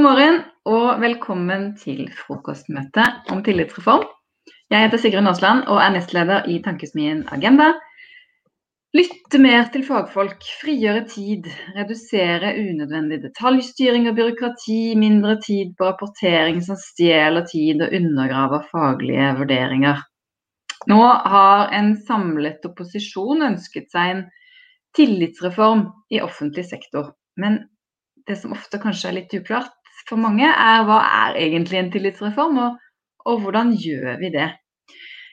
[0.00, 3.02] God morgen og velkommen til frokostmøte
[3.34, 4.06] om tillitsreform.
[4.72, 7.66] Jeg heter Sigrun Aasland og er nestleder i Tankesmien Agenda.
[8.96, 16.62] Lytte mer til fagfolk, frigjøre tid, redusere unødvendig detaljstyring og byråkrati, mindre tid på rapportering
[16.64, 20.00] som stjeler tid og undergraver faglige vurderinger.
[20.88, 21.00] Nå
[21.34, 24.24] har en samlet opposisjon ønsket seg en
[24.96, 27.12] tillitsreform i offentlig sektor.
[27.36, 27.60] Men
[28.30, 29.76] det som ofte kanskje er litt uklart,
[30.10, 32.90] for mange, er hva er egentlig en tillitsreform, og,
[33.30, 34.50] og hvordan gjør vi det?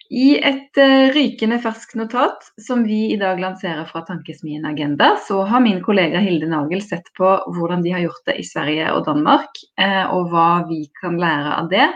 [0.07, 5.41] I et uh, rykende ferskt notat som vi i dag lanserer fra Tankesmien Agenda, så
[5.49, 9.03] har min kollega Hilde Nagel sett på hvordan de har gjort det i Sverige og
[9.09, 11.89] Danmark, eh, og hva vi kan lære av det.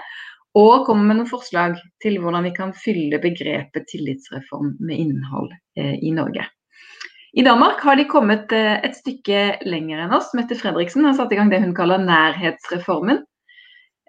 [0.59, 5.95] Og kommer med noen forslag til hvordan vi kan fylle begrepet tillitsreform med innhold eh,
[6.03, 6.49] i Norge.
[7.33, 10.33] I Danmark har de kommet eh, et stykke lenger enn oss.
[10.35, 13.21] Mette Fredriksen har satt i gang det hun kaller nærhetsreformen.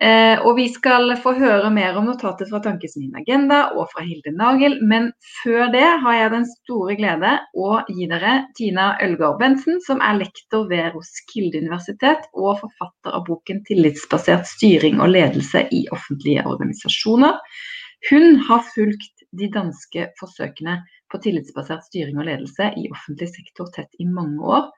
[0.02, 4.32] Eh, og vi skal få høre mer om notatet fra Tankesmien Agenda og fra Hilde
[4.34, 4.74] Nagel.
[4.82, 5.12] Men
[5.42, 10.18] før det har jeg den store glede å gi dere Tina Ølgaard Bensen, som er
[10.24, 17.38] lektor ved Roskilde universitet og forfatter av boken 'Tillitsbasert styring og ledelse i offentlige organisasjoner'.
[18.10, 20.80] Hun har fulgt de danske forsøkene
[21.12, 24.70] på tillitsbasert styring og ledelse i offentlig sektor tett i mange år.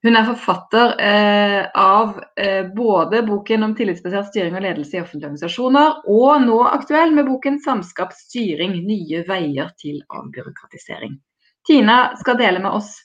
[0.00, 5.28] Hun er forfatter eh, av eh, både boken om tillitsbasert styring og ledelse i offentlige
[5.28, 11.18] organisasjoner, og nå aktuell med boken 'Samskapsstyring nye veier til avbyråkratisering'.
[11.68, 12.96] Tina skal dele med oss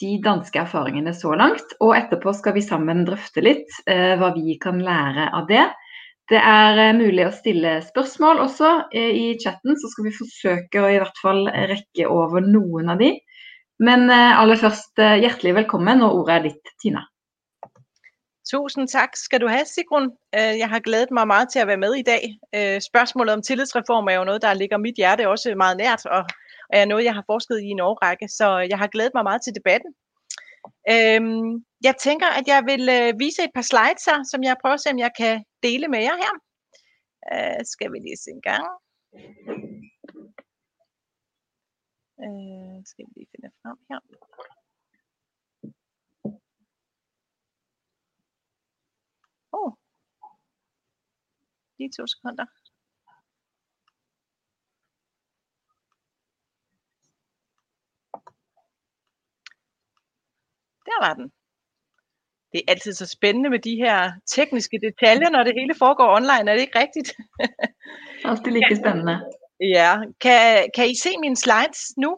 [0.00, 4.56] de danske erfaringene så langt, og etterpå skal vi sammen drøfte litt eh, hva vi
[4.62, 5.66] kan lære av det.
[6.30, 10.82] Det er eh, mulig å stille spørsmål også eh, i chatten, så skal vi forsøke
[10.82, 13.16] å i hvert fall rekke over noen av de.
[13.82, 17.02] Men eh, aller først, hjertelig velkommen, og ordet er ditt, Tina.
[18.46, 20.08] Tusind tak skal du have, Sigrun.
[20.34, 22.24] Jeg har glædet mig meget til at være med i dag.
[22.82, 26.24] Spørgsmålet om tillidsreform er jo noget, der ligger mit hjerte også meget nært, og
[26.72, 29.54] er noget, jeg har forsket i en årrække, så jeg har glædet mig meget til
[29.54, 29.94] debatten.
[30.92, 34.74] Øhm, jeg tænker, at jeg vil øh, vise et par slides her, som jeg prøver
[34.74, 36.34] at se, om jeg kan dele med jer her.
[37.32, 38.66] Øh, skal vi lige se en gang.
[42.24, 44.00] Øh, skal vi lige finde frem her.
[49.52, 49.66] Åh.
[49.66, 49.72] Oh.
[51.78, 52.46] Lige to sekunder.
[60.92, 61.26] Der var den.
[62.52, 66.50] Det er altid så spændende med de her tekniske detaljer, når det hele foregår online.
[66.50, 67.08] Er det ikke rigtigt?
[68.24, 69.16] Altid lige spændende.
[69.60, 69.92] Ja.
[70.20, 72.10] Kan, kan I se mine slides nu?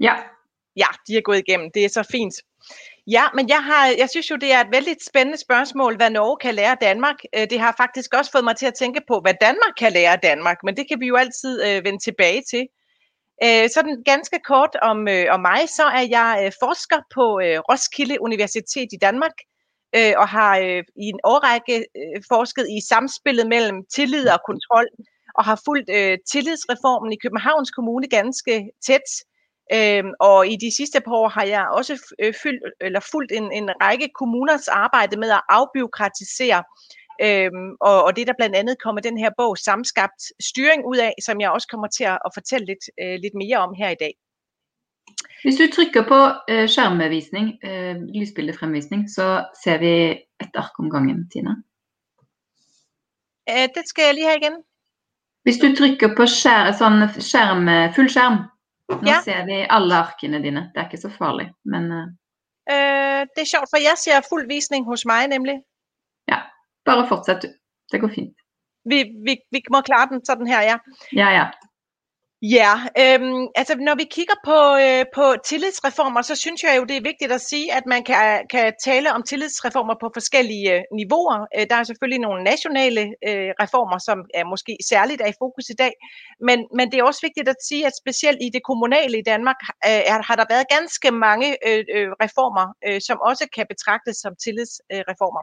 [0.00, 0.14] Ja.
[0.76, 1.70] Ja, de er gået igennem.
[1.74, 2.34] Det er så fint.
[3.06, 6.36] Ja, men jeg, har, jeg synes jo, det er et vældig spændende spørgsmål, hvad Norge
[6.36, 7.16] kan lære Danmark.
[7.36, 10.18] Øh, det har faktisk også fået mig til at tænke på, hvad Danmark kan lære
[10.22, 12.66] Danmark, men det kan vi jo altid øh, vende tilbage til.
[13.42, 17.58] Øh, sådan ganske kort om, øh, om mig, så er jeg øh, forsker på øh,
[17.70, 19.36] Roskilde Universitet i Danmark,
[19.96, 24.88] øh, og har øh, i en årrække øh, forsket i samspillet mellem tillid og kontrol,
[25.38, 29.08] og har fulgt øh, tillidsreformen i Københavns Kommune ganske tæt.
[29.76, 33.52] Øh, og i de sidste par år har jeg også øh, fyldt, eller fulgt en,
[33.52, 36.62] en række kommuners arbejde med at afbiokratisere
[37.22, 40.96] Øhm, og, og det er der blandt andet kommer den her bog Samskabt Styring ud
[40.96, 43.90] af, som jeg også kommer til at, at fortælle lidt, øh, lidt mere om her
[43.90, 44.14] i dag.
[45.42, 46.20] Hvis du trykker på
[46.52, 49.92] uh, skjermvisning, uh, lysbildefremvisning, så ser vi
[50.42, 51.50] et ark om gangen, Tina.
[53.50, 54.56] Uh, det skal jeg lige have igen.
[55.42, 58.38] Hvis du trykker på skær, sånn skjerm, full skærm,
[58.88, 59.20] nå ja.
[59.26, 60.70] ser vi alle arkene dine.
[60.72, 61.92] Det er ikke så farligt, men...
[61.92, 62.06] Uh...
[62.72, 65.58] Uh, det er sjovt, for jeg ser fuld visning hos mig nemlig.
[66.32, 66.40] Ja,
[66.84, 67.48] bare fortsæt du.
[67.92, 68.36] Det går fint.
[68.90, 70.76] Vi, vi, vi må klare den sådan her, ja.
[71.12, 71.46] Ja, ja.
[72.58, 76.96] Ja, øhm, altså når vi kigger på, øh, på tillidsreformer, så synes jeg jo, det
[76.96, 81.38] er vigtigt at sige, at man kan, kan tale om tillidsreformer på forskellige øh, niveauer.
[81.56, 85.66] Øh, der er selvfølgelig nogle nationale øh, reformer, som er måske særligt er i fokus
[85.74, 85.94] i dag,
[86.48, 89.60] men, men det er også vigtigt at sige, at specielt i det kommunale i Danmark
[89.88, 94.32] øh, har der været ganske mange øh, øh, reformer, øh, som også kan betragtes som
[94.44, 95.42] tillidsreformer.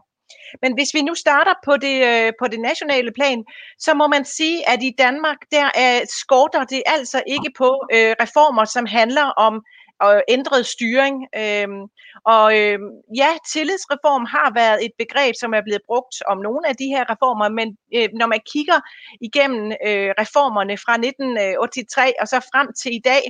[0.62, 3.44] Men hvis vi nu starter på det, øh, på det nationale plan,
[3.80, 8.16] så må man sige, at i Danmark, der er, skorter det altså ikke på øh,
[8.24, 9.54] reformer, som handler om
[10.01, 11.15] og ændret styring.
[11.42, 11.81] Øhm,
[12.25, 12.89] og øhm,
[13.21, 17.03] ja, tillidsreform har været et begreb, som er blevet brugt om nogle af de her
[17.12, 18.80] reformer, men øh, når man kigger
[19.21, 23.24] igennem øh, reformerne fra 1983 øh, og så frem til i dag,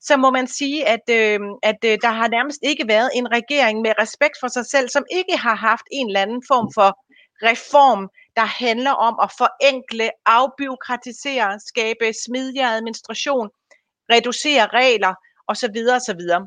[0.00, 3.76] så må man sige, at, øh, at øh, der har nærmest ikke været en regering
[3.80, 6.90] med respekt for sig selv, som ikke har haft en eller anden form for
[7.50, 8.02] reform,
[8.36, 13.48] der handler om at forenkle, afbyråkratisere, skabe smidigere administration,
[14.12, 15.14] reducere regler
[15.48, 16.42] og så videre og så videre.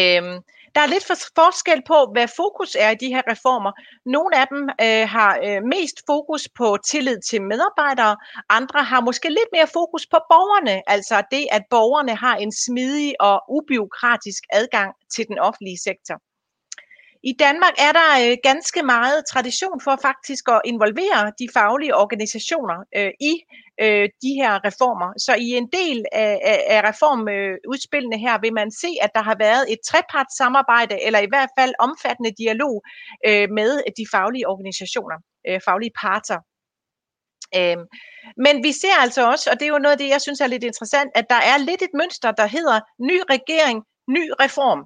[0.00, 0.36] Øhm,
[0.74, 1.06] der er lidt
[1.40, 3.72] forskel på, hvad fokus er i de her reformer.
[4.16, 8.16] Nogle af dem øh, har øh, mest fokus på tillid til medarbejdere,
[8.48, 13.10] andre har måske lidt mere fokus på borgerne, altså det, at borgerne har en smidig
[13.20, 16.16] og ubiokratisk adgang til den offentlige sektor.
[17.24, 22.78] I Danmark er der øh, ganske meget tradition for faktisk at involvere de faglige organisationer
[22.96, 23.34] øh, i
[23.80, 25.08] øh, de her reformer.
[25.18, 29.36] Så i en del af, af, af reformudspillene her vil man se, at der har
[29.38, 32.82] været et trepartssamarbejde, eller i hvert fald omfattende dialog
[33.28, 35.16] øh, med de faglige organisationer,
[35.48, 36.38] øh, faglige parter.
[37.58, 37.86] Øhm,
[38.44, 40.46] men vi ser altså også, og det er jo noget af det, jeg synes er
[40.46, 42.80] lidt interessant, at der er lidt et mønster, der hedder
[43.10, 43.78] ny regering,
[44.08, 44.80] ny reform.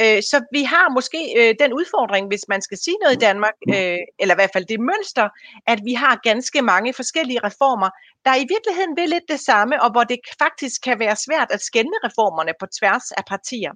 [0.00, 3.54] Øh, så vi har måske øh, den udfordring, hvis man skal sige noget i Danmark,
[3.68, 5.28] øh, eller i hvert fald det mønster,
[5.66, 7.90] at vi har ganske mange forskellige reformer,
[8.24, 11.60] der i virkeligheden vil lidt det samme, og hvor det faktisk kan være svært at
[11.60, 13.72] skænde reformerne på tværs af partier.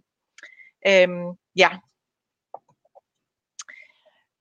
[0.87, 1.71] Øhm, ja.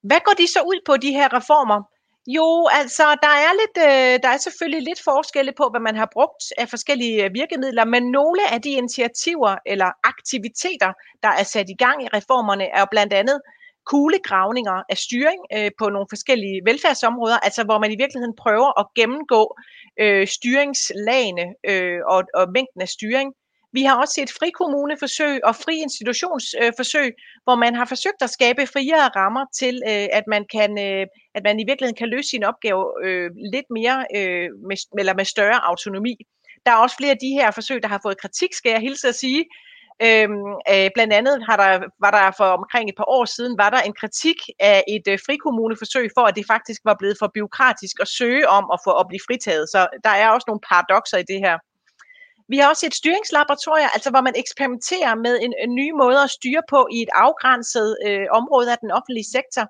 [0.03, 1.94] Hvad går de så ud på, de her reformer?
[2.27, 6.09] Jo, altså der er lidt, øh, der er selvfølgelig lidt forskelle på, hvad man har
[6.13, 10.91] brugt af forskellige øh, virkemidler, men nogle af de initiativer eller aktiviteter,
[11.23, 13.41] der er sat i gang i reformerne, er jo blandt andet
[13.91, 18.85] kuglegravninger af styring øh, på nogle forskellige velfærdsområder, altså hvor man i virkeligheden prøver at
[18.95, 19.41] gennemgå
[20.01, 23.29] øh, styringslagene øh, og, og mængden af styring.
[23.77, 27.09] Vi har også set frikommuneforsøg og fri institutionsforsøg,
[27.45, 31.05] hvor man har forsøgt at skabe friere rammer til, øh, at man kan, øh,
[31.35, 33.97] at man i virkeligheden kan løse sin opgave øh, lidt mere
[34.69, 36.15] med, eller med større autonomi.
[36.65, 39.07] Der er også flere af de her forsøg, der har fået kritik, skal jeg hilse
[39.07, 39.45] at sige.
[40.07, 41.71] Øhm, øh, blandt andet har der,
[42.05, 45.19] var der for omkring et par år siden, var der en kritik af et øh,
[45.25, 49.05] frikommuneforsøg for, at det faktisk var blevet for byråkratisk at søge om at få at
[49.09, 49.65] blive fritaget.
[49.73, 51.55] Så der er også nogle paradoxer i det her.
[52.51, 56.29] Vi har også et styringslaboratorium, altså hvor man eksperimenterer med en, en ny måde at
[56.29, 59.65] styre på i et afgrænset øh, område af den offentlige sektor.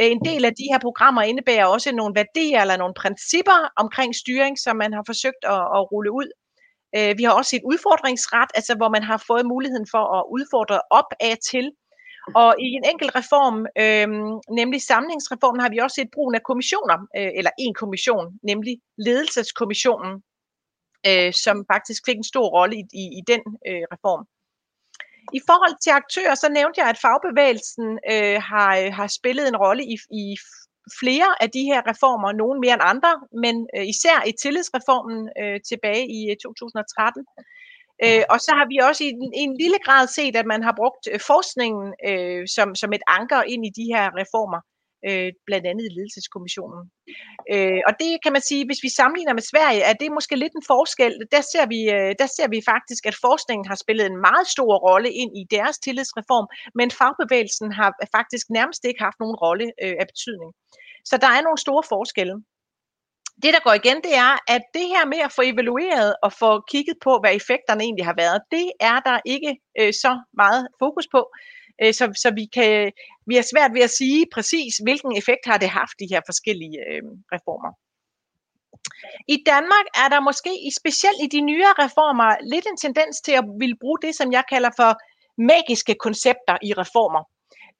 [0.00, 4.14] Øh, en del af de her programmer indebærer også nogle værdier eller nogle principper omkring
[4.22, 6.28] styring, som man har forsøgt at, at rulle ud.
[6.96, 10.80] Øh, vi har også et udfordringsret, altså hvor man har fået muligheden for at udfordre
[10.90, 11.66] op af til.
[12.34, 14.08] Og i en enkelt reform, øh,
[14.60, 18.74] nemlig samlingsreformen, har vi også set brugen af kommissioner, øh, eller en kommission, nemlig
[19.06, 20.12] ledelseskommissionen,
[21.06, 24.22] øh, som faktisk fik en stor rolle i, i, i den øh, reform.
[25.38, 29.56] I forhold til aktører, så nævnte jeg, at fagbevægelsen øh, har, øh, har spillet en
[29.56, 30.24] rolle i, i
[31.00, 33.12] flere af de her reformer, nogle mere end andre,
[33.44, 37.24] men øh, især i tillidsreformen øh, tilbage i øh, 2013.
[38.04, 40.74] Øh, og så har vi også i en, en lille grad set, at man har
[40.80, 44.60] brugt øh, forskningen øh, som, som et anker ind i de her reformer
[45.08, 46.82] øh, blandt andet i ledelseskommissionen.
[47.54, 50.54] Øh, og det kan man sige, hvis vi sammenligner med Sverige, er det måske lidt
[50.56, 51.12] en forskel.
[51.34, 54.72] Der ser vi, øh, der ser vi faktisk, at forskningen har spillet en meget stor
[54.88, 56.46] rolle ind i deres tillidsreform,
[56.78, 60.50] men fagbevægelsen har faktisk nærmest ikke haft nogen rolle øh, af betydning.
[61.10, 62.36] Så der er nogle store forskelle.
[63.42, 66.50] Det, der går igen, det er, at det her med at få evalueret og få
[66.72, 70.12] kigget på, hvad effekterne egentlig har været, det er der ikke øh, så
[70.42, 71.20] meget fokus på.
[71.82, 72.92] Øh, så, så vi, kan,
[73.26, 76.78] vi er svært ved at sige præcis, hvilken effekt har det haft, de her forskellige
[76.90, 77.02] øh,
[77.34, 77.72] reformer.
[79.28, 83.44] I Danmark er der måske, specielt i de nyere reformer, lidt en tendens til at
[83.60, 84.90] ville bruge det, som jeg kalder for
[85.52, 87.22] magiske koncepter i reformer.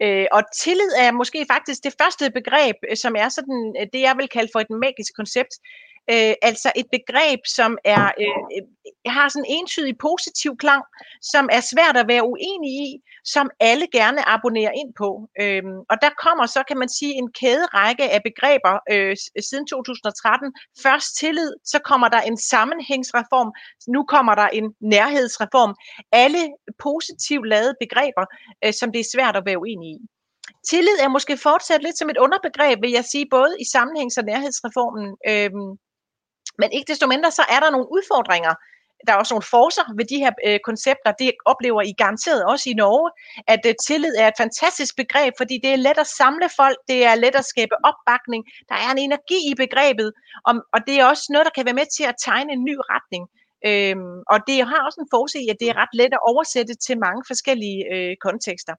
[0.03, 4.01] Øh, og tillid er måske faktisk det første begreb, øh, som er sådan øh, det,
[4.09, 5.53] jeg vil kalde for et magisk koncept
[6.13, 8.65] øh, altså et begreb, som er øh, øh,
[9.07, 10.83] har sådan en entydig positiv klang,
[11.23, 15.11] som er svært at være uenig i, som alle gerne abonnerer ind på.
[15.41, 19.17] Øhm, og der kommer så, kan man sige, en kæderække af begreber øh,
[19.49, 20.53] siden 2013.
[20.83, 23.51] Først tillid, så kommer der en sammenhængsreform,
[23.89, 25.75] nu kommer der en nærhedsreform.
[26.13, 26.43] Alle
[26.79, 28.25] positivt lavede begreber,
[28.65, 29.99] øh, som det er svært at være uenig i.
[30.71, 34.25] Tillid er måske fortsat lidt som et underbegreb, vil jeg sige, både i sammenhængs- og
[34.25, 35.07] nærhedsreformen.
[35.29, 35.71] Øhm,
[36.59, 38.55] men ikke desto mindre, så er der nogle udfordringer.
[39.07, 41.13] Der er også nogle forser ved de her øh, koncepter.
[41.13, 43.11] Det oplever I garanteret også i Norge,
[43.47, 47.05] at øh, tillid er et fantastisk begreb, fordi det er let at samle folk, det
[47.05, 50.13] er let at skabe opbakning, der er en energi i begrebet,
[50.49, 52.77] og, og det er også noget, der kan være med til at tegne en ny
[52.95, 53.25] retning.
[53.69, 56.99] Øhm, og det har også en forsig, at det er ret let at oversætte til
[57.07, 58.75] mange forskellige øh, kontekster.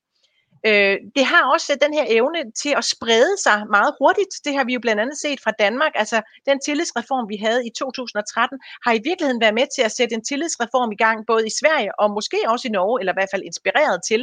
[0.67, 4.33] Øh, det har også den her evne til at sprede sig meget hurtigt.
[4.45, 5.91] Det har vi jo blandt andet set fra Danmark.
[5.95, 10.15] Altså den tillidsreform, vi havde i 2013, har i virkeligheden været med til at sætte
[10.15, 13.33] en tillidsreform i gang, både i Sverige og måske også i Norge, eller i hvert
[13.33, 14.21] fald inspireret til.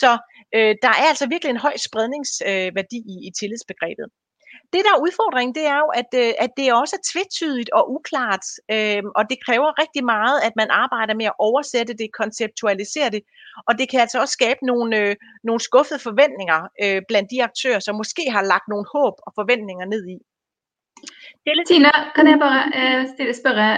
[0.00, 0.10] Så
[0.56, 4.06] øh, der er altså virkelig en høj spredningsværdi øh, i, i tillidsbegrebet
[4.72, 7.82] det, der er udfordringen, det er jo, at, øh, at det også er tvetydigt og
[7.96, 13.10] uklart, øh, og det kræver rigtig meget, at man arbejder med at oversætte det, konceptualisere
[13.10, 13.22] det,
[13.68, 15.16] og det kan altså også skabe nogle, øh,
[15.48, 19.86] nogle skuffede forventninger øh, blandt de aktører, som måske har lagt nogle håb og forventninger
[19.94, 20.18] ned i.
[21.68, 23.68] Tina, kan jeg bare eh, spørre,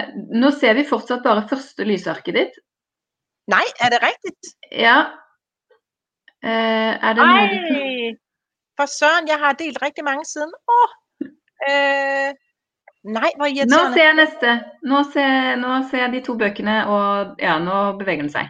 [0.41, 2.53] nå ser vi fortsatt bare første lysarket ditt.
[3.55, 4.43] Nej, er det rigtigt?
[4.71, 4.97] Ja.
[6.43, 7.45] Eh, er det Ej,
[8.79, 10.51] for søren, jeg har delt rigtig mange siden.
[10.75, 10.89] Åh,
[11.69, 12.29] øh,
[13.17, 13.89] nej, hvor irriterende.
[13.89, 14.49] Nå ser jeg næste.
[14.91, 18.45] Nå ser, nå ser jeg de to bøkene, og ja, nå bevæger den sig.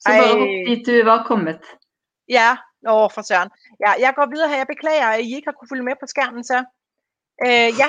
[0.00, 0.18] Så Ej.
[0.18, 0.36] bare
[0.68, 1.62] dit du var kommet.
[2.28, 2.50] Ja,
[2.88, 3.50] åh for søren.
[3.84, 4.56] Ja, jeg går videre her.
[4.56, 6.58] Jeg beklager, at I ikke har kunne følge med på skærmen, så.
[7.46, 7.88] Øh, ja,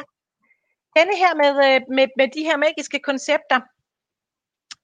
[0.97, 3.59] denne her med, øh, med, med de her magiske koncepter,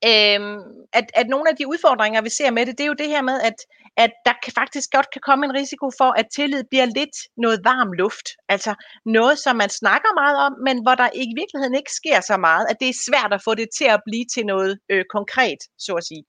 [0.05, 0.59] Øhm,
[0.93, 3.21] at, at nogle af de udfordringer, vi ser med det, det er jo det her
[3.21, 3.57] med, at,
[3.97, 7.59] at der kan faktisk godt kan komme en risiko for, at tillid bliver lidt noget
[7.63, 8.27] varm luft.
[8.49, 8.71] Altså
[9.05, 12.65] noget, som man snakker meget om, men hvor der i virkeligheden ikke sker så meget,
[12.69, 15.93] at det er svært at få det til at blive til noget øh, konkret, så
[15.93, 16.23] at sige.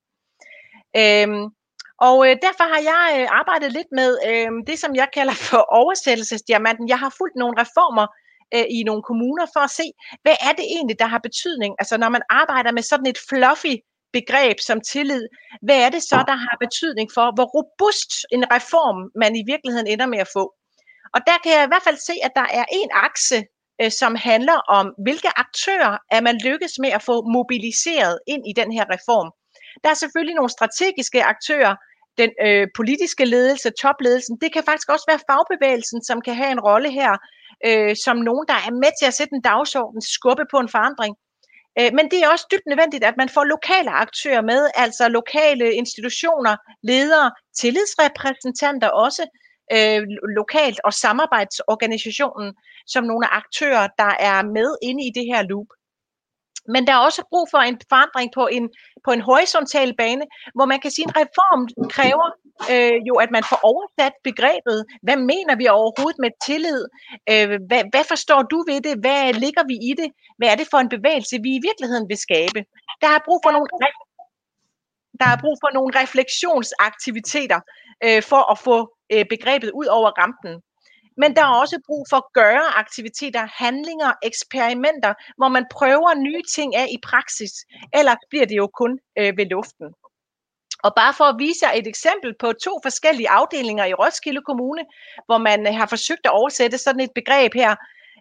[1.00, 1.44] Øhm,
[2.08, 5.62] og øh, derfor har jeg øh, arbejdet lidt med øh, det, som jeg kalder for
[5.80, 6.88] oversættelsesdiamanten.
[6.88, 8.06] Jeg har fulgt nogle reformer
[8.54, 9.86] øh, i nogle kommuner for at se,
[10.22, 11.72] hvad er det egentlig, der har betydning?
[11.78, 13.74] Altså når man arbejder med sådan et fluffy
[14.12, 15.24] begreb som tillid,
[15.62, 19.86] hvad er det så, der har betydning for, hvor robust en reform man i virkeligheden
[19.86, 20.44] ender med at få?
[21.14, 23.38] Og der kan jeg i hvert fald se, at der er en akse,
[23.82, 28.52] øh, som handler om, hvilke aktører er man lykkes med at få mobiliseret ind i
[28.60, 29.28] den her reform.
[29.82, 31.74] Der er selvfølgelig nogle strategiske aktører,
[32.18, 34.34] den øh, politiske ledelse, topledelsen.
[34.42, 37.12] Det kan faktisk også være fagbevægelsen, som kan have en rolle her,
[37.66, 41.14] øh, som nogen, der er med til at sætte en dagsorden, skubbe på en forandring.
[41.78, 45.66] Øh, men det er også dybt nødvendigt, at man får lokale aktører med, altså lokale
[45.74, 49.24] institutioner, ledere, tillidsrepræsentanter også,
[49.76, 50.02] øh,
[50.38, 52.54] lokalt og samarbejdsorganisationen
[52.86, 55.70] som nogle aktører, der er med inde i det her loop.
[56.74, 58.64] Men der er også brug for en forandring på en,
[59.04, 60.24] på en horisontal bane,
[60.56, 61.62] hvor man kan sige, at en reform
[61.96, 62.28] kræver
[62.72, 64.78] øh, jo, at man får oversat begrebet.
[65.06, 66.82] Hvad mener vi overhovedet med tillid?
[67.32, 68.94] Øh, hvad, hvad forstår du ved det?
[69.04, 70.08] Hvad ligger vi i det?
[70.38, 72.60] Hvad er det for en bevægelse, vi i virkeligheden vil skabe?
[73.02, 73.68] Der er brug for nogle,
[75.20, 77.60] der er brug for nogle refleksionsaktiviteter
[78.04, 78.76] øh, for at få
[79.12, 80.54] øh, begrebet ud over rampen.
[81.20, 86.42] Men der er også brug for at gøre aktiviteter, handlinger, eksperimenter, hvor man prøver nye
[86.56, 87.52] ting af i praksis.
[87.98, 89.88] Eller bliver det jo kun øh, ved luften.
[90.86, 94.82] Og bare for at vise jer et eksempel på to forskellige afdelinger i Roskilde Kommune,
[95.26, 97.72] hvor man øh, har forsøgt at oversætte sådan et begreb her,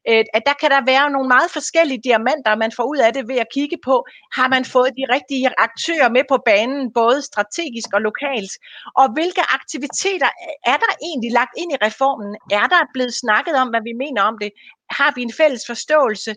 [0.10, 3.28] øh, at der kan der være nogle meget forskellige diamanter, man får ud af det
[3.32, 3.96] ved at kigge på,
[4.38, 8.54] har man fået de rigtige aktører med på banen, både strategisk og lokalt,
[9.00, 10.30] og hvilke aktiviteter
[10.72, 12.32] er der egentlig lagt ind i reformen?
[12.52, 14.52] Er der blevet snakket om, hvad vi mener om det?
[14.90, 16.32] Har vi en fælles forståelse?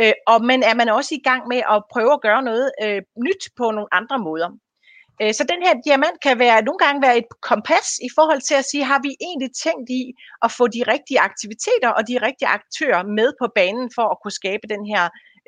[0.00, 3.02] Øh, og men er man også i gang med at prøve at gøre noget øh,
[3.26, 4.48] nyt på nogle andre måder?
[5.22, 8.54] Øh, så den her diamant kan være, nogle gange være et kompas i forhold til
[8.54, 10.02] at sige, har vi egentlig tænkt i
[10.42, 14.38] at få de rigtige aktiviteter og de rigtige aktører med på banen for at kunne
[14.40, 15.02] skabe den her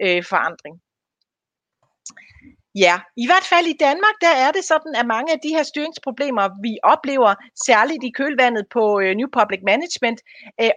[0.05, 0.75] øh, forandring.
[2.85, 5.63] Ja, i hvert fald i Danmark, der er det sådan, at mange af de her
[5.63, 7.35] styringsproblemer, vi oplever,
[7.67, 10.19] særligt i kølvandet på øh, New Public Management,
[10.61, 10.71] øh,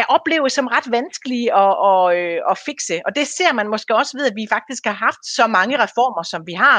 [0.00, 2.96] er oplevet som ret vanskelige at, at, øh, at fikse.
[3.06, 6.22] Og det ser man måske også ved, at vi faktisk har haft så mange reformer,
[6.32, 6.78] som vi har,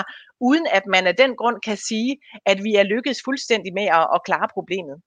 [0.50, 2.12] uden at man af den grund kan sige,
[2.46, 4.98] at vi er lykkedes fuldstændig med at, at klare problemet.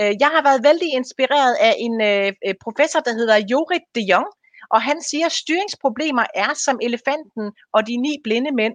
[0.00, 4.02] Øh, jeg har været vældig inspireret af en øh, øh professor, der hedder Jorit de
[4.12, 4.30] Jong,
[4.70, 8.74] og han siger, at styringsproblemer er som elefanten og de ni blinde mænd.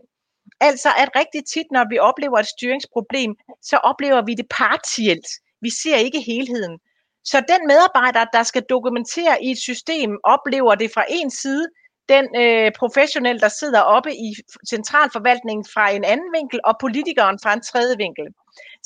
[0.61, 5.27] Altså at rigtig tit, når vi oplever et styringsproblem, så oplever vi det partielt.
[5.61, 6.79] Vi ser ikke helheden.
[7.23, 11.67] Så den medarbejder, der skal dokumentere i et system, oplever det fra en side,
[12.09, 14.29] den øh, professionel, der sidder oppe i
[14.69, 18.27] centralforvaltningen fra en anden vinkel, og politikeren fra en tredje vinkel.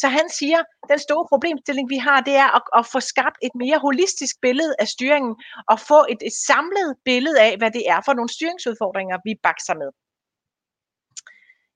[0.02, 3.38] Så han siger, at den store problemstilling, vi har, det er at, at få skabt
[3.48, 5.36] et mere holistisk billede af styringen,
[5.72, 9.76] og få et, et samlet billede af, hvad det er for nogle styringsudfordringer, vi bakser
[9.82, 9.90] med.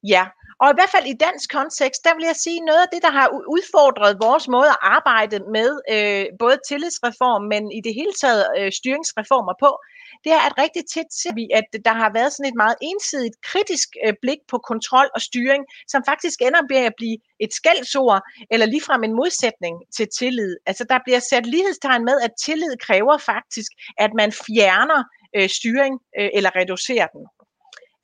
[0.04, 0.26] Ja,
[0.62, 3.14] og i hvert fald i dansk kontekst, der vil jeg sige, noget af det, der
[3.20, 8.44] har udfordret vores måde at arbejde med øh, både tillidsreform, men i det hele taget
[8.58, 9.72] øh, styringsreformer på,
[10.24, 13.38] det er, at rigtig tit ser vi, at der har været sådan et meget ensidigt
[13.50, 18.22] kritisk øh, blik på kontrol og styring, som faktisk ender med at blive et skældsord,
[18.52, 20.54] eller ligefrem en modsætning til tillid.
[20.70, 25.02] Altså der bliver sat lighedstegn med, at tillid kræver faktisk, at man fjerner
[25.38, 27.24] øh, styring øh, eller reducerer den.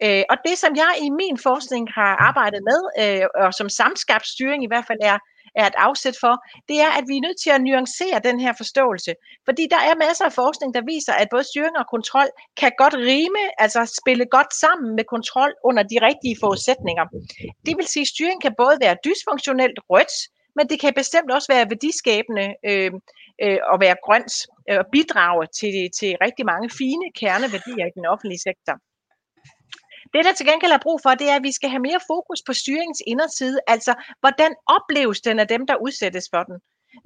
[0.06, 4.28] Øh, og det, som jeg i min forskning har arbejdet med, øh, og som samskabt
[4.28, 5.18] styring i hvert fald er,
[5.56, 6.34] er et afsæt for,
[6.70, 9.12] det er, at vi er nødt til at nuancere den her forståelse.
[9.48, 12.30] Fordi der er masser af forskning, der viser, at både styring og kontrol
[12.62, 17.06] kan godt rime, altså spille godt sammen med kontrol under de rigtige forudsætninger.
[17.66, 20.16] Det vil sige, at styring kan både være dysfunktionelt rødt,
[20.56, 22.92] men det kan bestemt også være værdiskabende øh,
[23.44, 24.34] øh, og være grønt
[24.70, 28.76] øh, og bidrage til, til rigtig mange fine kerneværdier i den offentlige sektor.
[30.14, 32.40] Det, der til gengæld er brug for, det er, at vi skal have mere fokus
[32.48, 36.58] på styringens inderside, altså hvordan opleves den af dem, der udsættes for den.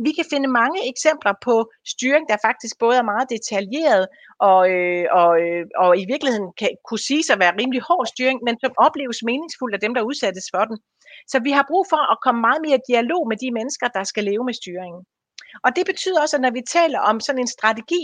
[0.05, 1.55] Vi kan finde mange eksempler på
[1.93, 4.05] styring, der faktisk både er meget detaljeret
[4.39, 8.39] og, øh, og, øh, og i virkeligheden kan, kunne sige at være rimelig hård styring,
[8.43, 10.77] men som opleves meningsfuldt af dem, der udsættes for den.
[11.31, 14.03] Så vi har brug for at komme meget mere i dialog med de mennesker, der
[14.03, 15.01] skal leve med styringen.
[15.65, 17.99] Og det betyder også, at når vi taler om sådan en strategi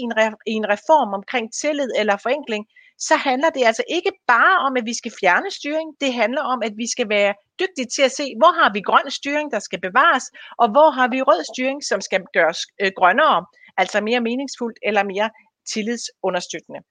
[0.51, 2.63] i en reform omkring tillid eller forenkling,
[2.99, 5.89] så handler det altså ikke bare om, at vi skal fjerne styring.
[6.01, 9.11] Det handler om, at vi skal være dygtige til at se, hvor har vi grøn
[9.11, 10.25] styring, der skal bevares,
[10.57, 13.45] og hvor har vi rød styring, som skal gøres øh, grønnere,
[13.77, 15.29] altså mere meningsfuldt eller mere
[15.73, 16.81] tillidsunderstøttende.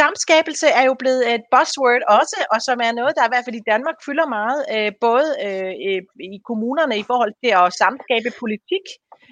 [0.00, 3.56] Samskabelse er jo blevet et buzzword også, og som er noget, der i hvert fald
[3.62, 5.72] i Danmark fylder meget, øh, både øh,
[6.36, 8.86] i kommunerne i forhold til at samskabe politik,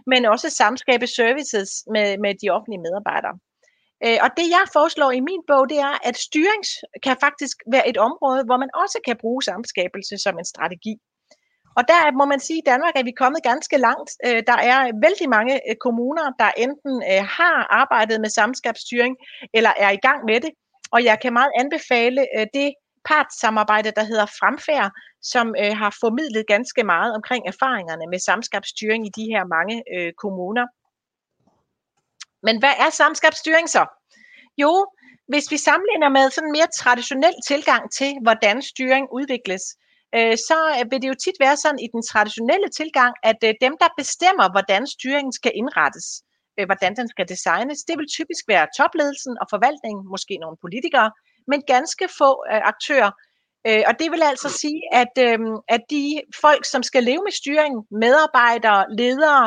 [0.06, 3.34] men også samskabe services med, med de offentlige medarbejdere.
[4.06, 6.62] Øh, og det jeg foreslår i min bog, det er, at styring
[7.02, 10.94] kan faktisk være et område, hvor man også kan bruge samskabelse som en strategi.
[11.78, 14.10] Og der må man sige, at i Danmark er vi kommet ganske langt.
[14.26, 19.16] Øh, der er vældig mange øh, kommuner, der enten øh, har arbejdet med samskabsstyring,
[19.54, 20.50] eller er i gang med det.
[20.94, 22.74] Og jeg kan meget anbefale det
[23.04, 24.90] partssamarbejde, der hedder Fremfærd,
[25.22, 29.76] som har formidlet ganske meget omkring erfaringerne med samskabsstyring i de her mange
[30.22, 30.66] kommuner.
[32.42, 33.99] Men hvad er samskabsstyring så?
[34.62, 34.72] Jo,
[35.32, 39.64] hvis vi sammenligner med sådan en mere traditionel tilgang til, hvordan styring udvikles,
[40.16, 43.54] øh, så øh, vil det jo tit være sådan i den traditionelle tilgang, at øh,
[43.64, 46.06] dem, der bestemmer, hvordan styringen skal indrettes,
[46.58, 51.10] øh, hvordan den skal designes, det vil typisk være topledelsen og forvaltningen, måske nogle politikere,
[51.50, 53.10] men ganske få øh, aktører.
[53.68, 55.14] Øh, og det vil altså sige, at,
[55.74, 56.04] at de
[56.44, 59.44] folk, som skal leve med styring, medarbejdere, ledere,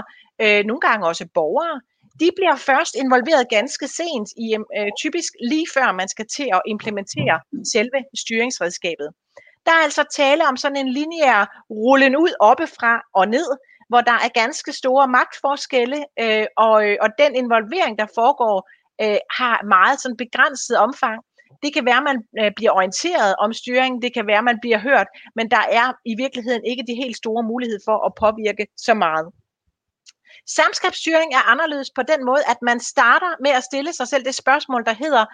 [0.69, 1.76] nogle gange også borgere,
[2.19, 4.47] de bliver først involveret ganske sent, i
[4.78, 7.39] øh, typisk lige før man skal til at implementere
[7.73, 9.10] selve styringsredskabet.
[9.65, 13.47] Der er altså tale om sådan en lineær rullen ud oppefra og ned,
[13.89, 18.58] hvor der er ganske store magtforskelle, øh, og, øh, og den involvering, der foregår,
[19.04, 21.19] øh, har meget sådan begrænset omfang.
[21.63, 24.60] Det kan være, at man øh, bliver orienteret om styringen, det kan være, at man
[24.62, 28.65] bliver hørt, men der er i virkeligheden ikke de helt store mulighed for at påvirke
[28.78, 29.26] så meget.
[30.47, 34.36] Samskabsstyring er anderledes på den måde, at man starter med at stille sig selv det
[34.36, 35.25] spørgsmål, der hedder,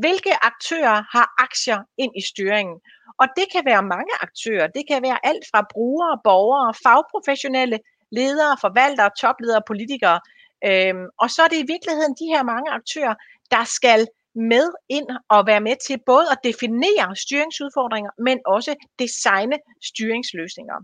[0.00, 2.76] hvilke aktører har aktier ind i styringen?
[3.20, 4.66] Og det kan være mange aktører.
[4.66, 7.78] Det kan være alt fra brugere, borgere, fagprofessionelle,
[8.12, 10.20] ledere, forvaltere, topledere, politikere.
[10.64, 13.14] Øhm, og så er det i virkeligheden de her mange aktører,
[13.50, 19.56] der skal med ind og være med til både at definere styringsudfordringer, men også designe
[19.82, 20.78] styringsløsninger.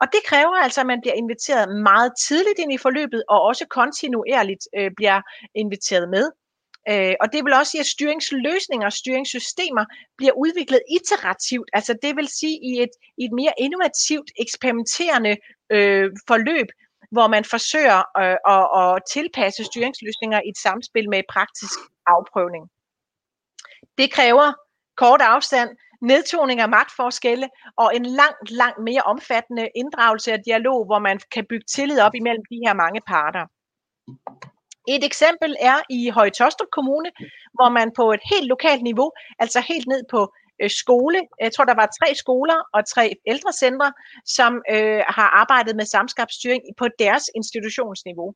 [0.00, 3.66] Og det kræver altså, at man bliver inviteret meget tidligt ind i forløbet, og også
[3.66, 5.20] kontinuerligt øh, bliver
[5.54, 6.30] inviteret med.
[6.88, 9.84] Øh, og det vil også sige, at styringsløsninger og styringssystemer
[10.16, 15.36] bliver udviklet iterativt, altså det vil sige i et, i et mere innovativt, eksperimenterende
[15.70, 16.66] øh, forløb,
[17.14, 22.64] hvor man forsøger øh, at, at tilpasse styringsløsninger i et samspil med praktisk afprøvning.
[23.98, 24.52] Det kræver
[24.96, 25.70] kort afstand,
[26.02, 31.44] nedtoning af magtforskelle og en langt, langt mere omfattende inddragelse af dialog, hvor man kan
[31.50, 33.44] bygge tillid op imellem de her mange parter.
[34.88, 37.10] Et eksempel er i Høje Tostrup Kommune,
[37.54, 41.64] hvor man på et helt lokalt niveau, altså helt ned på øh, skole, jeg tror
[41.64, 43.92] der var tre skoler og tre ældrecentre,
[44.26, 48.34] som øh, har arbejdet med samskabsstyring på deres institutionsniveau.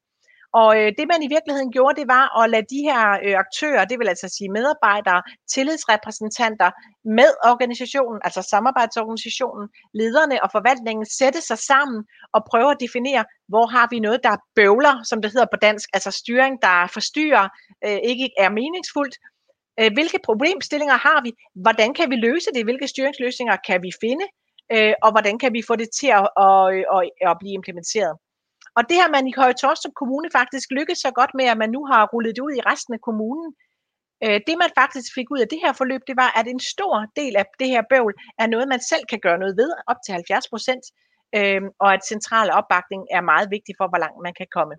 [0.53, 3.85] Og øh, det man i virkeligheden gjorde, det var at lade de her øh, aktører,
[3.85, 5.23] det vil altså sige medarbejdere,
[5.55, 6.71] tillidsrepræsentanter
[7.05, 13.67] med organisationen, altså samarbejdsorganisationen, lederne og forvaltningen, sætte sig sammen og prøve at definere, hvor
[13.67, 17.49] har vi noget, der bøvler, som det hedder på dansk, altså styring, der forstyrrer,
[17.87, 19.17] øh, ikke er meningsfuldt.
[19.81, 21.31] Øh, hvilke problemstillinger har vi?
[21.55, 22.65] Hvordan kan vi løse det?
[22.65, 24.27] Hvilke styringsløsninger kan vi finde?
[24.73, 26.59] Øh, og hvordan kan vi få det til at, at,
[26.97, 28.15] at, at blive implementeret?
[28.79, 31.71] Og det har man i Høje Torstrup Kommune faktisk lykkedes så godt med, at man
[31.77, 33.49] nu har rullet det ud i resten af kommunen.
[34.25, 36.95] Øh, det man faktisk fik ud af det her forløb, det var, at en stor
[37.21, 40.13] del af det her bøvl er noget, man selv kan gøre noget ved, op til
[40.15, 40.85] 70 procent,
[41.39, 44.75] øh, og at central opbakning er meget vigtig for, hvor langt man kan komme.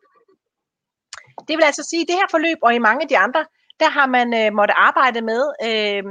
[1.48, 3.44] Det vil altså sige, at det her forløb og i mange af de andre,
[3.82, 6.04] der har man øh, måtte arbejde med øh,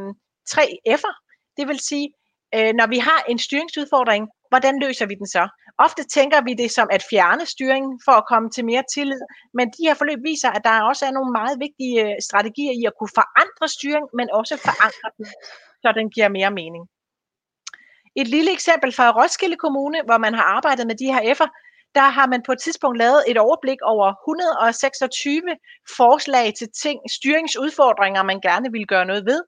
[0.53, 0.65] tre
[1.01, 1.15] F'er.
[1.57, 2.09] Det vil sige,
[2.57, 5.49] øh, når vi har en styringsudfordring, hvordan løser vi den så?
[5.79, 9.21] Ofte tænker vi det som at fjerne styringen for at komme til mere tillid,
[9.55, 12.85] men de her forløb viser, at der også er nogle meget vigtige øh, strategier i
[12.91, 15.27] at kunne forandre styring, men også forankre den,
[15.83, 16.85] så den giver mere mening.
[18.21, 21.51] Et lille eksempel fra Roskilde Kommune, hvor man har arbejdet med de her F'er,
[21.95, 25.43] der har man på et tidspunkt lavet et overblik over 126
[25.97, 29.41] forslag til ting, styringsudfordringer, man gerne vil gøre noget ved.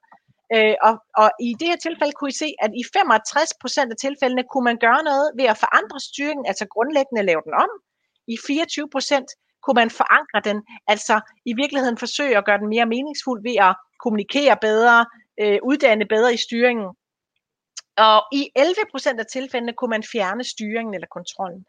[0.55, 4.43] Øh, og, og i det her tilfælde kunne I se, at i 65% af tilfældene
[4.51, 7.71] kunne man gøre noget ved at forandre styringen, altså grundlæggende lave den om.
[8.27, 13.41] I 24% kunne man forankre den, altså i virkeligheden forsøge at gøre den mere meningsfuld
[13.43, 15.05] ved at kommunikere bedre,
[15.41, 16.87] øh, uddanne bedre i styringen.
[17.97, 21.65] Og i 11% af tilfældene kunne man fjerne styringen eller kontrollen.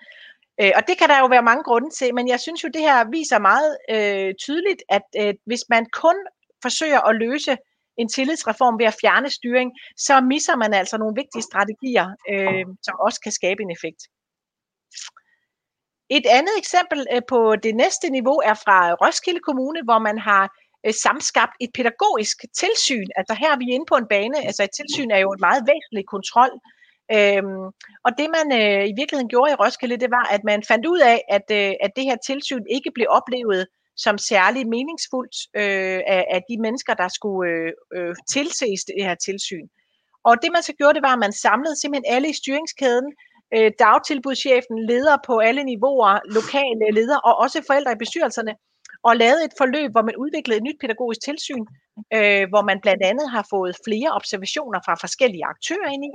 [0.60, 2.80] Øh, og det kan der jo være mange grunde til, men jeg synes jo, det
[2.80, 6.16] her viser meget øh, tydeligt, at øh, hvis man kun
[6.62, 7.56] forsøger at løse
[7.98, 12.94] en tillidsreform ved at fjerne styring, så misser man altså nogle vigtige strategier, øh, som
[13.06, 14.02] også kan skabe en effekt.
[16.16, 20.44] Et andet eksempel øh, på det næste niveau er fra Roskilde Kommune, hvor man har
[20.86, 23.08] øh, samskabt et pædagogisk tilsyn.
[23.18, 25.62] Altså her er vi inde på en bane, altså et tilsyn er jo et meget
[25.70, 26.52] væsentligt kontrol.
[27.16, 27.64] Øhm,
[28.06, 31.00] og det man øh, i virkeligheden gjorde i Roskilde, det var, at man fandt ud
[31.12, 33.62] af, at, øh, at det her tilsyn ikke blev oplevet
[34.04, 39.14] som særlig meningsfuldt øh, af, af de mennesker, der skulle øh, øh, tilses det her
[39.14, 39.66] tilsyn.
[40.28, 43.08] Og det man så gjorde, det var, at man samlede simpelthen alle i styringskæden,
[43.54, 48.54] øh, dagtilbudschefen, ledere på alle niveauer, lokale ledere og også forældre i bestyrelserne,
[49.08, 51.64] og lavede et forløb, hvor man udviklede et nyt pædagogisk tilsyn,
[52.16, 56.12] øh, hvor man blandt andet har fået flere observationer fra forskellige aktører ind i,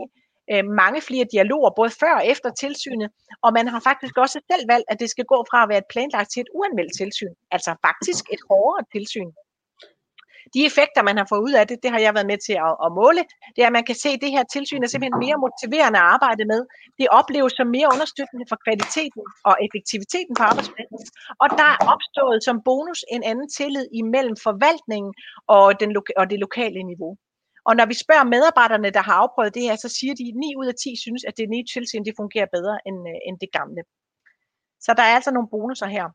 [0.51, 3.09] øh, mange flere dialoger, både før og efter tilsynet,
[3.45, 5.91] og man har faktisk også selv valgt, at det skal gå fra at være et
[5.93, 9.31] planlagt til et uanmeldt tilsyn, altså faktisk et hårdere tilsyn.
[10.55, 12.73] De effekter, man har fået ud af det, det har jeg været med til at,
[12.85, 13.23] at måle,
[13.55, 16.09] det er, at man kan se, at det her tilsyn er simpelthen mere motiverende at
[16.15, 16.61] arbejde med.
[16.99, 20.99] Det opleves som mere understøttende for kvaliteten og effektiviteten på arbejdspladsen.
[21.43, 25.11] Og der er opstået som bonus en anden tillid imellem forvaltningen
[25.55, 27.11] og, den, og det lokale niveau.
[27.67, 30.55] Og når vi spørger medarbejderne, der har afprøvet det her, så siger de, at 9
[30.61, 33.51] ud af 10 synes, at det nye tilsyn det fungerer bedre end, øh, end det
[33.57, 33.81] gamle.
[34.85, 36.05] Så der er altså nogle bonusser her.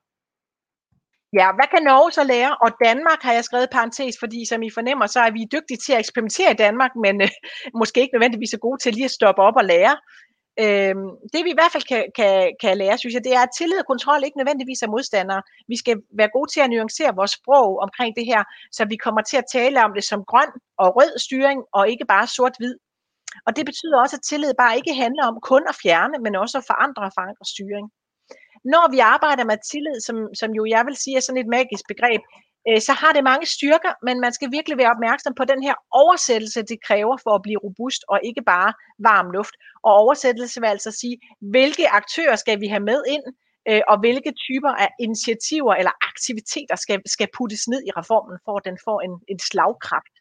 [1.39, 2.53] Ja, hvad kan Norge så lære?
[2.65, 5.93] Og Danmark har jeg skrevet parentes, fordi som I fornemmer, så er vi dygtige til
[5.93, 7.29] at eksperimentere i Danmark, men øh,
[7.81, 9.95] måske ikke nødvendigvis så gode til lige at stoppe op og lære.
[10.65, 10.95] Øh,
[11.33, 13.79] det vi i hvert fald kan, kan, kan lære, synes jeg, det er, at tillid
[13.79, 15.43] og kontrol ikke nødvendigvis er modstandere.
[15.69, 18.43] Vi skal være gode til at nuancere vores sprog omkring det her,
[18.77, 22.07] så vi kommer til at tale om det som grøn og rød styring, og ikke
[22.15, 22.77] bare sort-hvid.
[23.47, 26.59] Og det betyder også, at tillid bare ikke handler om kun at fjerne, men også
[26.59, 27.87] at forandre og forandre styring.
[28.73, 31.85] Når vi arbejder med tillid, som, som jo jeg vil sige er sådan et magisk
[31.93, 32.23] begreb,
[32.69, 35.75] øh, så har det mange styrker, men man skal virkelig være opmærksom på den her
[35.91, 39.55] oversættelse, det kræver for at blive robust, og ikke bare varm luft.
[39.87, 43.25] Og oversættelse vil altså sige, hvilke aktører skal vi have med ind,
[43.69, 48.55] øh, og hvilke typer af initiativer eller aktiviteter skal, skal puttes ned i reformen, for
[48.59, 50.15] at den får en, en slagkraft.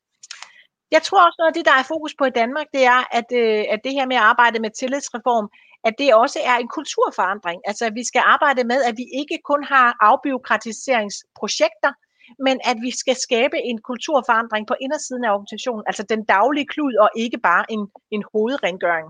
[0.96, 3.30] Jeg tror også, noget af det, der er fokus på i Danmark, det er, at,
[3.42, 5.48] øh, at det her med at arbejde med tillidsreform,
[5.88, 7.60] at det også er en kulturforandring.
[7.70, 11.92] Altså, at vi skal arbejde med, at vi ikke kun har afbiokratiseringsprojekter,
[12.40, 16.94] men at vi skal skabe en kulturforandring på indersiden af organisationen, altså den daglige klud,
[17.04, 19.08] og ikke bare en, en hovedrengøring.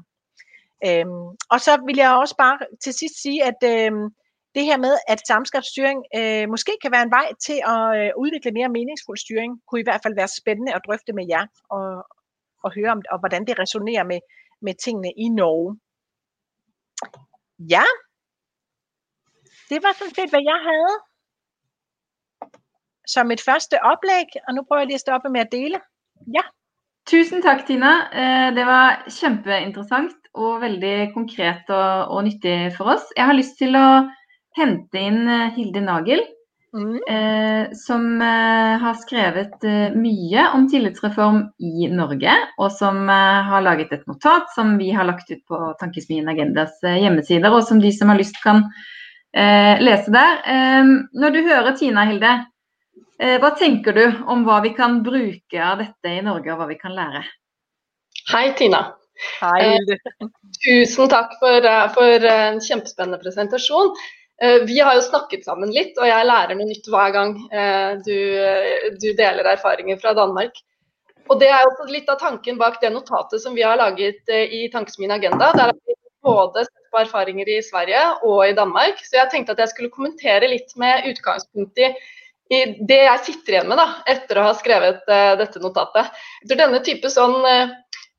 [0.87, 4.05] Øhm, og så vil jeg også bare til sidst sige, at øhm,
[4.55, 8.51] det her med, at samskabsstyring øh, måske kan være en vej til at øh, udvikle
[8.51, 11.85] mere meningsfuld styring, kunne i hvert fald være spændende at drøfte med jer, og,
[12.63, 14.19] og høre om, og hvordan det resonerer med,
[14.61, 15.71] med tingene i Norge.
[17.59, 17.85] Ja,
[19.69, 20.95] det var sådan set, hvad jeg havde
[23.07, 25.79] som et første oplæg, og nu prøver jeg lige at stoppe med at dele.
[26.33, 26.45] Ja.
[27.09, 27.93] Tusen takk, Tina.
[28.13, 33.09] Eh, det var kjempeinteressant og veldig konkret og, og nyttig for oss.
[33.17, 33.87] Jeg har lyst til å
[34.57, 36.21] hente inn eh, Hilde Nagel,
[36.77, 36.99] mm.
[37.09, 39.65] eh, som har skrevet
[39.97, 45.33] mye om tillitsreform i Norge, og som har laget et notat som vi har lagt
[45.33, 48.67] ut på Tankesmien Agendas hjemmesider, og som de som har lyst kan
[49.31, 50.41] lese der.
[51.15, 52.33] når du hører Tina, Hilde,
[53.21, 56.79] hva tenker du om hva vi kan bruke av dette i Norge, og hva vi
[56.79, 57.21] kan lære?
[58.31, 58.81] Hei, Tina.
[59.41, 59.59] Hei.
[59.75, 60.29] Eh,
[60.63, 63.93] tusen takk for, eh, for, en kjempespennende presentasjon.
[64.41, 67.97] Eh, vi har jo snakket sammen litt, og jeg lærer noe nytt hver gang eh,
[68.05, 68.17] du,
[68.97, 70.57] du deler erfaringer fra Danmark.
[71.29, 74.49] Og Det er også litt av tanken bak det notatet som vi har laget eh,
[74.51, 75.51] i Tankesmien Agenda.
[75.55, 78.99] Der har vi både sett på erfaringer i Sverige og i Danmark.
[79.05, 81.93] Så jeg tenkte at jeg skulle kommentere litt med utgangspunkt i
[82.51, 86.11] det jeg sitter igjen med da, etter å ha skrevet uh, dette notatet.
[86.43, 87.71] Etter denne type sånn uh,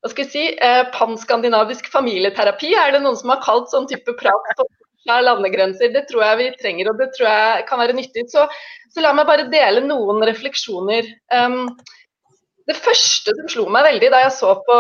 [0.03, 4.17] hva skal jeg si, uh, panskandinavisk familieterapi er det noen som har kalt sånn type
[4.21, 4.69] prat på
[5.13, 5.93] landegrenser.
[5.93, 8.25] Det tror jeg vi trenger, og det tror jeg kan være nyttig.
[8.33, 8.47] Så,
[8.95, 11.11] så la meg bare dele noen refleksjoner.
[11.35, 11.67] Um,
[12.71, 14.75] det første som slo meg veldig da jeg så på,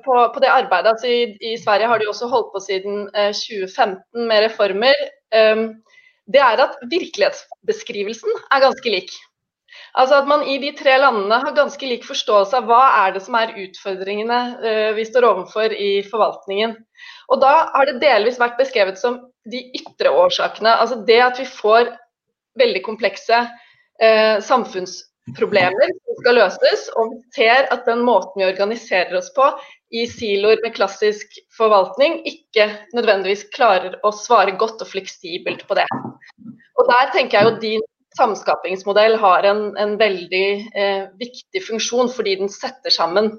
[0.00, 4.30] på, på det arbeidet altså i, i, Sverige har de også holdt på siden 2015
[4.30, 4.96] med reformer.
[5.28, 5.66] Um,
[6.30, 9.12] det er at virkelighetsbeskrivelsen er ganske lik.
[9.96, 13.22] Altså at man i de tre landene har ganske lik forståelse av hva er det
[13.24, 16.76] som er utfordringene eh, vi står overfor i forvaltningen.
[17.32, 20.74] Og da har det delvis vært beskrevet som de ytre årsakene.
[20.76, 21.90] Altså det at vi får
[22.60, 24.38] veldig komplekse eh,
[25.36, 29.46] problemer som skal løses, og vi ser at den måten vi organiserer oss på
[29.94, 35.86] i siloer med klassisk forvaltning, ikke nødvendigvis klarer å svare godt og fleksibelt på det.
[36.80, 37.86] Og der tenker jeg jo din
[38.18, 43.30] samskapingsmodell har en, en veldig eh, viktig funksjon, fordi den setter sammen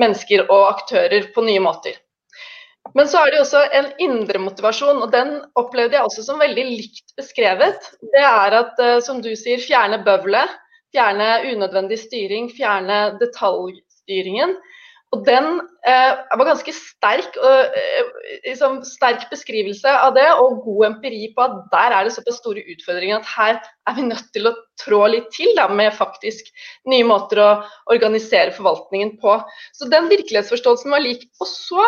[0.00, 1.96] mennesker og aktører på nye måter.
[2.96, 6.64] Men så er det også en indre motivasjon, og den opplevde jeg også som veldig
[6.68, 7.90] likt beskrevet.
[8.14, 10.58] Det er at, eh, som du sier, fjerne bøvlet,
[10.94, 14.56] fjerne unødvendig styring, fjerne detaljstyringen.
[15.10, 15.46] Og den
[15.90, 18.10] eh, var ganske sterk, eh,
[18.44, 22.62] liksom, sterk beskrivelse av det, og god empiri på at der er det såpass store
[22.70, 23.58] utfordringer at her
[23.90, 26.52] er vi nødt til å trå litt til da, med faktisk
[26.90, 27.50] nye måter å
[27.90, 29.34] organisere forvaltningen på.
[29.74, 31.26] Så den virkelighetsforståelsen var lik.
[31.42, 31.82] Og så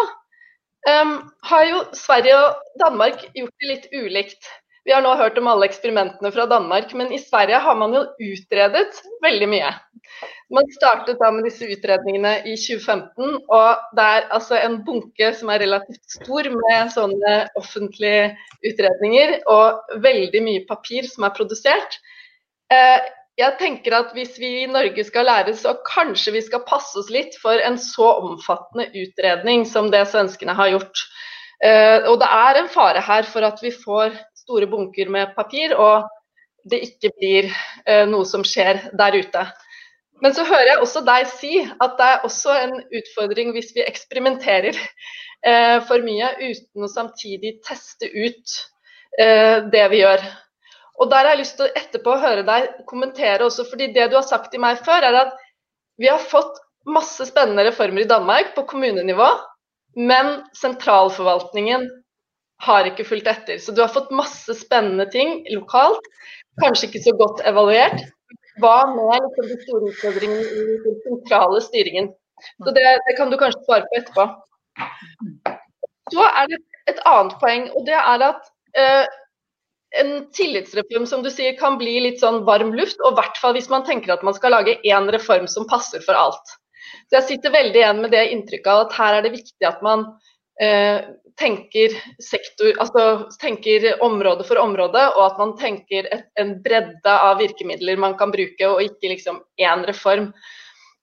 [0.91, 1.15] um,
[1.47, 4.51] har jo Sverige og Danmark gjort det litt ulikt.
[4.85, 8.03] Vi har nå hørt om alle eksperimentene fra Danmark, men i Sverige har man jo
[8.18, 9.71] utredet veldig mye.
[10.53, 15.53] Man startet da med disse utredningene i 2015, og det er altså en bunke som
[15.55, 18.33] er relativt stor med sånne offentlige
[18.73, 22.01] utredninger, og veldig mye papir som er produsert.
[22.75, 22.99] Eh,
[23.40, 27.09] jeg tenker at hvis vi i Norge skal lære, så kanskje vi skal passe oss
[27.12, 31.07] litt for en så omfattende utredning som det svenskene har gjort.
[31.62, 34.18] Eh, og det er en fare her for at vi får
[34.53, 36.05] store bunker med papir, og
[36.69, 37.49] det ikke blir
[37.87, 39.47] eh, noe som skjer der ute.
[40.23, 43.83] Men så hører jeg også deg si at det er også en utfordring hvis vi
[43.83, 48.59] eksperimenterer eh, for mye uten å samtidig teste ut
[49.19, 50.23] eh, det vi gjør.
[51.03, 54.21] Og der har jeg lyst til å etterpå høre deg kommentere også, fordi det du
[54.21, 55.35] har sagt til meg før, er at
[55.99, 59.27] vi har fått masse spennende reformer i Danmark på kommunenivå,
[59.99, 61.88] men sentralforvaltningen
[62.62, 63.59] har ikke fulgt etter.
[63.59, 66.05] Så du har fått masse spennende ting lokalt,
[66.62, 68.05] kanskje ikke så godt evaluert.
[68.62, 72.12] Hva med liksom, de store utfordringene i den sentrale styringen?
[72.64, 74.29] Så det, det, kan du kanskje svare på etterpå.
[76.12, 78.48] Så er det et annet poeng, og det er at
[78.79, 79.05] eh,
[80.03, 83.55] en tillitsreform som du sier, kan bli litt sånn varm luft, og i hvert fall
[83.57, 86.59] hvis man tenker at man skal lage én reform som passer for alt.
[87.09, 90.07] Så Jeg sitter veldig igjen med det inntrykket at her er det viktig at man
[90.61, 91.01] Eh,
[91.41, 97.38] tenker sektor, altså tenker område for område, og at man tenker et, en bredde av
[97.41, 100.29] virkemidler man kan bruke, og ikke liksom én reform.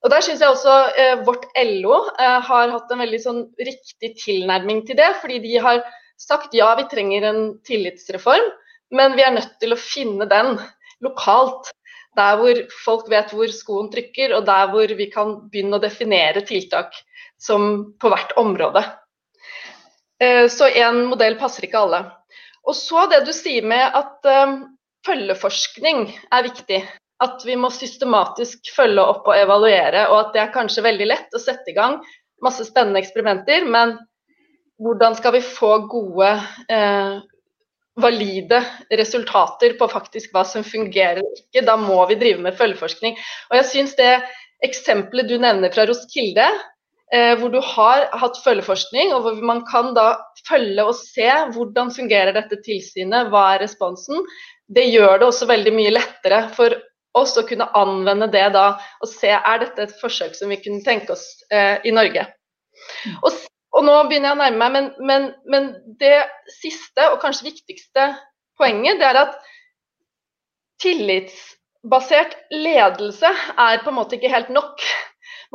[0.06, 4.14] Og Der syns jeg også eh, vårt LO eh, har hatt en veldig sånn riktig
[4.22, 5.82] tilnærming til det, fordi de har
[6.20, 8.54] sagt ja, vi trenger en tillitsreform.
[8.96, 10.56] Men vi er nødt til å finne den
[11.06, 11.74] lokalt.
[12.18, 16.42] Der hvor folk vet hvor skoen trykker, og der hvor vi kan begynne å definere
[16.48, 16.96] tiltak
[17.40, 18.82] som på hvert område.
[20.24, 22.04] Eh, så én modell passer ikke alle.
[22.68, 24.56] Og så det du sier med at eh,
[25.08, 26.84] følgeforskning er viktig.
[27.20, 31.36] At vi må systematisk følge opp og evaluere, og at det er kanskje veldig lett
[31.36, 31.98] å sette i gang
[32.44, 33.98] masse spennende eksperimenter, men
[34.80, 36.30] hvordan skal vi få gode
[36.72, 37.18] eh,
[38.00, 38.62] valide
[38.96, 41.66] resultater på faktisk hva som fungerer og ikke.
[41.68, 43.18] Da må vi drive med følgeforskning.
[43.52, 44.14] Og jeg syns det
[44.66, 46.48] eksempelet du nevner fra Roskilde,
[47.10, 51.89] Eh, hvor du har hatt følgeforskning, og hvor man kan da følge og se hvordan
[51.95, 54.22] fungerer dette tilsynet, hva er responsen,
[54.69, 56.78] det gjør det også veldig mye lettere for
[57.17, 60.86] oss å kunne anvende det da, og se er dette et forsøk som vi kunne
[60.86, 62.28] tenke oss eh, i Norge.
[63.26, 63.34] Og
[63.78, 65.67] og nå begynner jeg å nærme meg, men, men, men,
[66.02, 66.24] det
[66.58, 68.08] siste og kanskje viktigste
[68.60, 69.36] poenget, det er at
[70.82, 74.82] tillitsbasert ledelse er på en måte ikke helt nok.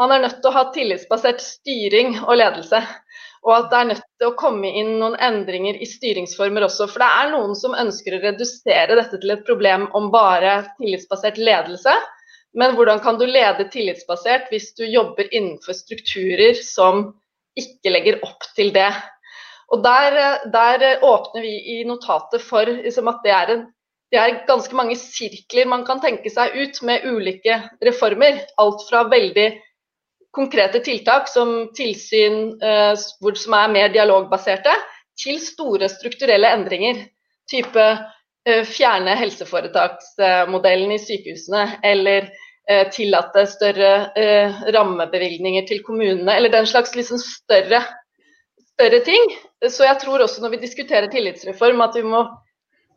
[0.01, 2.81] Man er nødt til å ha tillitsbasert styring og ledelse.
[3.45, 6.89] Og at det er nødt til å komme inn noen endringer i styringsformer også.
[6.91, 11.39] For det er noen som ønsker å redusere dette til et problem om bare tillitsbasert
[11.39, 11.95] ledelse.
[12.59, 17.11] Men hvordan kan du lede tillitsbasert hvis du jobber innenfor strukturer som
[17.59, 18.91] ikke legger opp til det?
[19.75, 20.19] Og Der,
[20.53, 23.63] der åpner vi i notatet for liksom, at det er, en,
[24.13, 28.43] det er ganske mange sirkler man kan tenke seg ut med ulike reformer.
[28.61, 29.49] Alt fra veldig
[30.35, 34.75] konkrete tiltak som tilsyn eh, som er mer dialogbaserte,
[35.21, 37.05] til store strukturelle endringer.
[37.51, 42.31] Type eh, fjerne helseforetaksmodellen i sykehusene, eller
[42.69, 47.85] eh, tillate større eh, rammebevilgninger til kommunene, eller den slags liksom større,
[48.75, 49.37] større ting.
[49.71, 52.27] Så jeg tror også når vi diskuterer tillitsreform, at vi må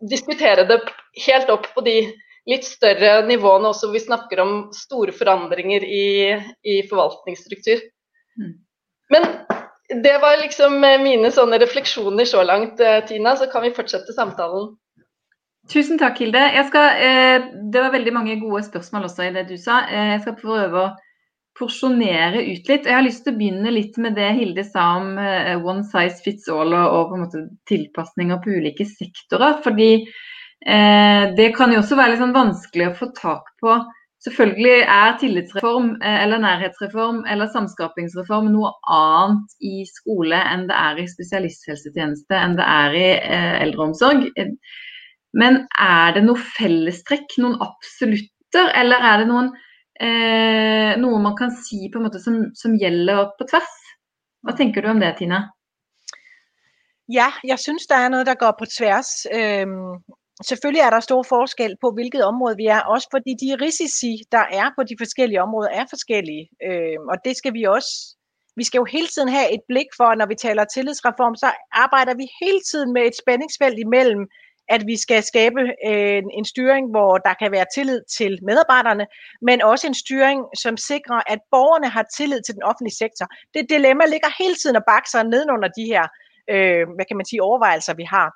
[0.10, 0.82] diskutere det
[1.26, 2.00] helt opp på de
[2.48, 6.08] litt større nivåene også, vi snakker om store forandringer i,
[6.64, 7.82] i forvaltningsstruktur.
[8.40, 8.54] Mm.
[9.14, 9.28] Men
[10.04, 13.36] det var liksom mine sånne refleksjoner så langt, eh, Tina.
[13.40, 14.74] Så kan vi fortsette samtalen.
[15.72, 16.44] Tusen takk, Hilde.
[16.68, 19.82] Skal, eh, det var veldig mange gode spørsmål også i det du sa.
[19.88, 20.94] Eh, jeg skal prøve å
[21.58, 22.86] porsjonere ut litt.
[22.86, 26.24] Jeg har lyst til å begynne litt med det Hilde sa om eh, one size
[26.24, 29.60] fits all og, og på en måte tilpasninger på ulike sektorer.
[29.64, 30.24] fordi Eh,
[30.66, 33.78] Eh, det kan jo også være litt sånn vanskelig å få tak på.
[34.26, 41.04] Selvfølgelig er tillitsreform eh, eller nærhetsreform eller samskapingsreform noe annet i skole enn det er
[41.04, 44.26] i spesialisthelsetjeneste, enn det er i eh, eldreomsorg.
[45.38, 49.52] Men er det noe fellestrekk, noen absolutter, eller er det noen,
[50.02, 53.76] eh, noe man kan si på en måte som, som, gjelder på tvers?
[54.42, 55.44] Hva tenker du om det, Tina?
[57.08, 59.12] Ja, jeg syns det er noe som går på tvers.
[59.30, 60.00] Øhm,
[60.44, 64.46] Selvfølgelig er der stor forskel på hvilket område vi er, også fordi de risici, der
[64.62, 66.50] er på de forskellige områder, er forskellige.
[66.68, 67.92] Øh, og det skal vi også.
[68.56, 72.14] Vi skal jo hele tiden have et blik for, når vi taler tillidsreform, så arbejder
[72.22, 74.24] vi hele tiden med et spændingsfelt imellem,
[74.70, 79.06] at vi skal skabe en, en styring, hvor der kan være tillid til medarbejderne,
[79.42, 83.26] men også en styring, som sikrer, at borgerne har tillid til den offentlige sektor.
[83.54, 86.04] Det dilemma ligger hele tiden og bakser nedenunder de her,
[86.54, 88.30] øh, hvad kan man sige, overvejelser, vi har.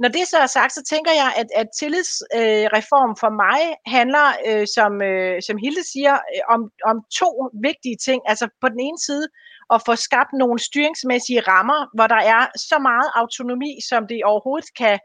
[0.00, 3.60] Når det så er sagt, så tænker jeg, at, at tillidsreform øh, for mig
[3.96, 8.22] handler, øh, som, øh, som Hilde siger, øh, om, om to vigtige ting.
[8.26, 9.26] Altså på den ene side
[9.74, 14.70] at få skabt nogle styringsmæssige rammer, hvor der er så meget autonomi, som det overhovedet
[14.78, 14.98] kan,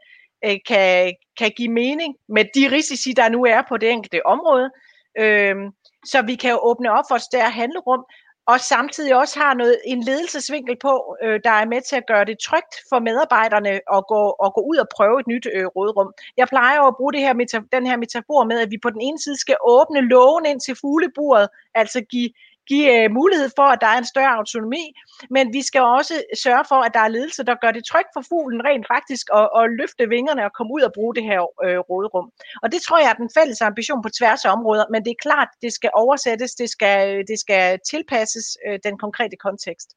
[0.44, 4.70] øh, kan, kan give mening med de risici, der nu er på det enkelte område.
[5.18, 5.56] Øh,
[6.04, 8.04] så vi kan jo åbne op for et større handlerum,
[8.46, 12.24] og samtidig også har noget, en ledelsesvinkel på, øh, der er med til at gøre
[12.24, 16.12] det trygt for medarbejderne at gå, at gå ud og prøve et nyt øh, rådrum.
[16.36, 17.32] Jeg plejer at bruge det her
[17.72, 20.74] den her metafor med, at vi på den ene side skal åbne lågen ind til
[20.80, 22.30] fugleburet, altså give
[22.66, 24.84] give øh, mulighed for, at der er en større autonomi,
[25.30, 28.22] men vi skal også sørge for, at der er ledelse, der gør det trygt for
[28.28, 31.78] fuglen rent faktisk at, at løfte vingerne og komme ud og bruge det her øh,
[31.90, 32.30] råderum.
[32.62, 35.24] Og det tror jeg er den fælles ambition på tværs af områder, men det er
[35.26, 39.88] klart, det skal oversættes, det skal, det skal tilpasses øh, den konkrete kontekst.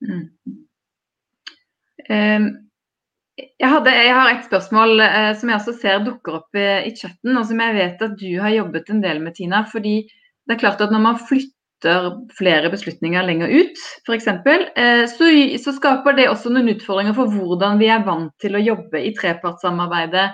[0.00, 0.26] Mm.
[2.10, 2.68] Um.
[3.60, 6.62] Jeg, hadde, jeg, har et spørsmål eh, øh, som jeg også ser dukker opp i,
[6.62, 9.60] øh, i chatten, og som jeg vet at du har jobbet en del med, Tina.
[9.74, 9.94] fordi
[10.46, 15.58] det er klart at Når man flytter flytter flere beslutninger lenger ut, f.eks., eh, så,
[15.62, 19.14] så skaper det også noen utfordringer for hvordan vi er vant til å jobbe i
[19.14, 20.30] trepartssamarbeidet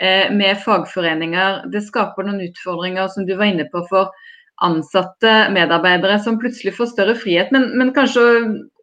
[0.00, 1.70] eh, med fagforeninger.
[1.70, 4.10] Det skaper noen utfordringer som du var inne på for
[4.60, 8.24] ansatte medarbeidere som plutselig får større frihet, men, men kanskje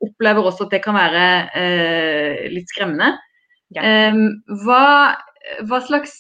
[0.02, 1.26] opplever også at det kan være
[1.60, 3.18] eh, litt skremmende.
[3.76, 3.84] Ja.
[3.84, 4.22] Eh,
[4.64, 5.16] hva,
[5.68, 6.16] hva slags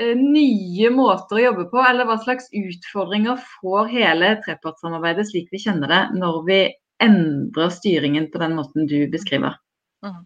[0.00, 5.60] Eh, nye måter å jobbe på, eller hva slags utfordringer får hele trepartssamarbeidet slik vi
[5.60, 6.60] kjenner det, når vi
[7.02, 9.58] endrer styringen på den måten du beskriver?
[10.06, 10.22] Mm.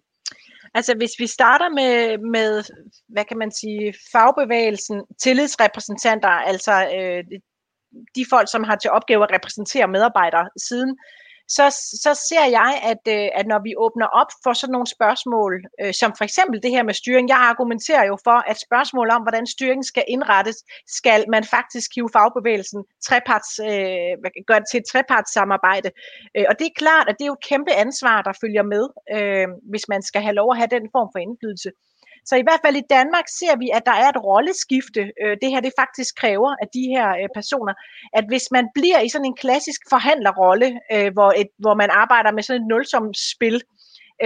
[0.76, 2.70] Altså hvis vi starter med, med,
[3.08, 7.38] hvad kan man sige, fagbevægelsen, tillidsrepræsentanter, altså øh,
[8.14, 10.98] de folk, som har til opgave at repræsentere medarbejdere siden
[11.48, 11.64] så,
[12.04, 15.94] så ser jeg, at, øh, at når vi åbner op for sådan nogle spørgsmål, øh,
[16.00, 19.46] som for eksempel det her med styring, jeg argumenterer jo for, at spørgsmål om, hvordan
[19.46, 24.12] styringen skal indrettes, skal man faktisk hive fagbevægelsen treparts, øh,
[24.48, 25.90] gøre det til et trepartssamarbejde.
[26.36, 28.84] Øh, og det er klart, at det er jo et kæmpe ansvar, der følger med,
[29.16, 31.70] øh, hvis man skal have lov at have den form for indflydelse.
[32.26, 35.02] Så i hvert fald i Danmark ser vi, at der er et rolleskifte.
[35.22, 37.74] Øh, det her det faktisk kræver af de her øh, personer,
[38.18, 42.32] at hvis man bliver i sådan en klassisk forhandlerrolle, øh, hvor, et, hvor man arbejder
[42.32, 43.56] med sådan et nulsomt spil,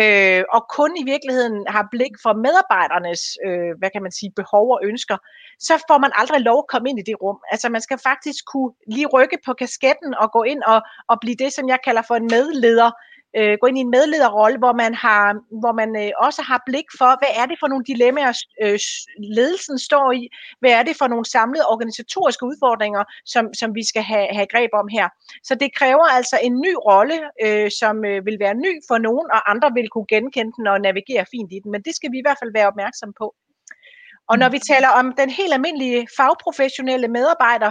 [0.01, 4.67] øh, og kun i virkeligheden har blik for medarbejdernes, øh, hvad kan man sige, behov
[4.75, 5.17] og ønsker,
[5.69, 7.39] så får man aldrig lov at komme ind i det rum.
[7.53, 10.81] Altså man skal faktisk kunne lige rykke på kasketten og gå ind og,
[11.11, 12.91] og blive det, som jeg kalder for en medleder,
[13.37, 15.25] øh, gå ind i en medlederrolle, hvor man, har,
[15.61, 18.79] hvor man øh, også har blik for, hvad er det for nogle dilemmaer, øh,
[19.39, 20.29] ledelsen står i,
[20.61, 24.71] hvad er det for nogle samlede organisatoriske udfordringer, som, som vi skal have, have greb
[24.75, 25.09] om her.
[25.43, 29.27] Så det kræver altså en ny rolle, øh, som øh, vil være ny for nogen,
[29.35, 32.19] og andre vil kunne genkende den og navigere fint i den, men det skal vi
[32.19, 33.35] i hvert fald være opmærksom på.
[34.31, 37.71] Og når vi taler om den helt almindelige fagprofessionelle medarbejder,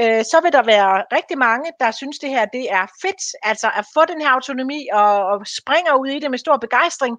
[0.00, 3.68] øh, så vil der være rigtig mange, der synes det her det er fedt, altså
[3.78, 7.14] at få den her autonomi og, og springer ud i det med stor begejstring.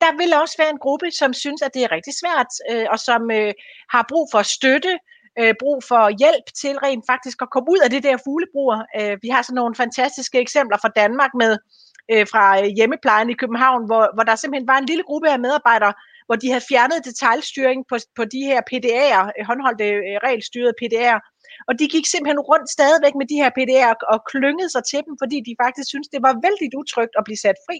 [0.00, 2.98] Der vil også være en gruppe, som synes, at det er rigtig svært, øh, og
[2.98, 3.52] som øh,
[3.94, 4.98] har brug for støtte,
[5.40, 8.78] øh, brug for hjælp til rent faktisk at komme ud af det der fuglebruger.
[8.98, 11.52] Øh, vi har sådan nogle fantastiske eksempler fra Danmark med
[12.12, 15.40] øh, fra øh, hjemmeplejen i København, hvor, hvor der simpelthen var en lille gruppe af
[15.40, 15.94] medarbejdere,
[16.26, 21.18] hvor de havde fjernet detaljstyring på, på de her PDA'er, øh, håndholdte øh, regelstyrede PDA'er,
[21.68, 25.14] og de gik simpelthen rundt stadigvæk med de her PDA'er og klyngede sig til dem,
[25.22, 27.78] fordi de faktisk syntes, det var vældig utrygt at blive sat fri.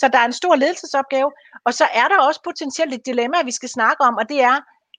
[0.00, 1.30] Så der er en stor ledelsesopgave,
[1.66, 4.56] og så er der også potentielt et dilemma, vi skal snakke om, og det er,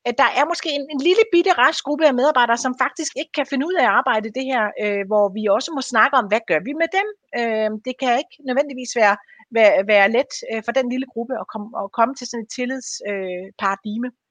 [0.09, 3.47] at der er måske en, en lille bitte restgruppe af medarbejdere, som faktisk ikke kan
[3.51, 6.43] finde ud af at arbejde det her, øh, hvor vi også må snakke om, hvad
[6.49, 7.07] gør vi med dem?
[7.39, 9.15] Øh, det kan ikke nødvendigvis være,
[9.57, 12.51] være, være let øh, for den lille gruppe at komme, at komme til sådan et
[12.57, 14.09] tillidsparadigme.
[14.11, 14.26] Øh,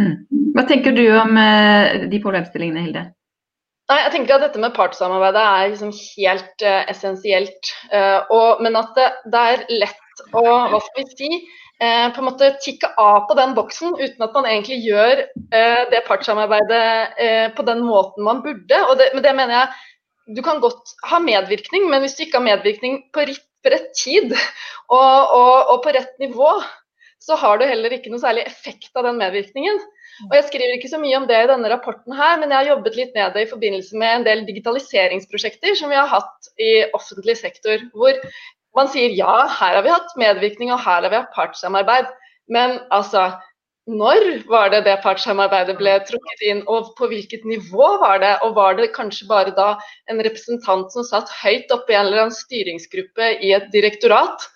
[0.00, 0.16] mm.
[0.56, 3.04] Hvad du om uh, de problemstillingene, Hilde?
[3.86, 7.68] Nei, jeg tenker at dette med partssamarbeidet er liksom helt øh, uh, essensielt.
[7.92, 10.42] Uh, øh, og, men at det, det er lett å
[10.72, 11.28] hva skal vi si,
[11.84, 15.22] uh, på en måte tikke av på den boksen uten at man egentlig gjør
[15.92, 18.80] det partssamarbeidet på den måten man burde.
[18.90, 22.40] Og det, men det mener jeg du kan godt ha medvirkning, men hvis du ikke
[22.40, 26.50] har medvirkning på rett, på rett tid og, og, og på rett nivå,
[27.26, 29.80] så har du heller ikke noe særlig effekt av den medvirkningen.
[30.28, 32.70] Og Jeg skriver ikke så mye om det i denne rapporten, her, men jeg har
[32.70, 36.70] jobbet litt med det i forbindelse med en del digitaliseringsprosjekter som vi har hatt i
[36.96, 37.82] offentlig sektor.
[37.92, 38.16] Hvor
[38.78, 42.08] man sier ja, her har vi hatt medvirkning og her har vi hatt partssamarbeid.
[42.52, 43.26] Men altså,
[43.86, 48.32] når var det det partssamarbeidet ble trukket inn, og på hvilket nivå var det?
[48.46, 49.74] Og var det kanskje bare da
[50.10, 54.48] en representant som satt høyt oppe i en eller annen styringsgruppe i et direktorat,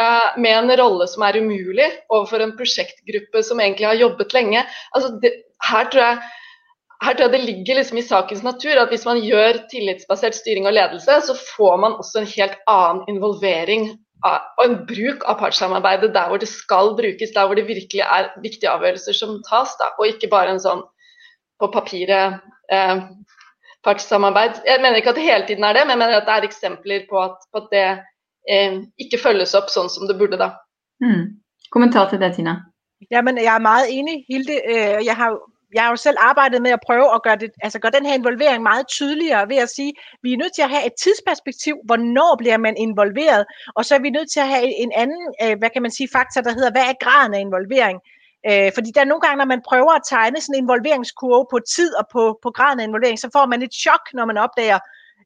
[0.00, 4.64] Eh, med en rolle som er umulig overfor en prosjektgruppe som egentlig har jobbet lenge.
[4.94, 5.32] Altså, det,
[5.66, 6.18] her, tror jeg,
[7.02, 10.68] her tror jeg det ligger liksom i sakens natur at hvis man gjør tillitsbasert styring
[10.70, 13.88] og ledelse, så får man også en helt annen involvering
[14.26, 18.04] av, og en bruk av partssamarbeidet der hvor det skal brukes, der hvor det virkelig
[18.06, 20.84] er viktige avgjørelser som tas, da, og ikke bare en sånn
[21.58, 22.38] på papiret
[22.70, 23.02] eh,
[23.86, 24.62] partssamarbeid.
[24.66, 26.46] Jeg mener ikke at det hele tiden er det, men jeg mener at det er
[26.46, 27.86] eksempler på at, på at det
[28.98, 30.50] ikke følges op sådan, som det burde da.
[31.00, 31.24] Mm.
[31.70, 32.54] Kommentar til det, Tina?
[33.10, 34.56] Jamen, jeg er meget enig, Hilde.
[34.72, 35.30] Øh, jeg har
[35.74, 38.14] jeg har jo selv arbejdet med at prøve at gøre, det, altså gøre den her
[38.14, 41.74] involvering meget tydeligere ved at sige, at vi er nødt til at have et tidsperspektiv,
[41.84, 43.44] hvornår bliver man involveret,
[43.76, 46.08] og så er vi nødt til at have en anden, øh, hvad kan man sige,
[46.12, 47.98] faktor, der hedder, hvad er graden af involvering?
[48.48, 51.58] Øh, fordi der er nogle gange, når man prøver at tegne sådan en involveringskurve på
[51.74, 54.78] tid og på, på graden af involvering, så får man et chok, når man opdager,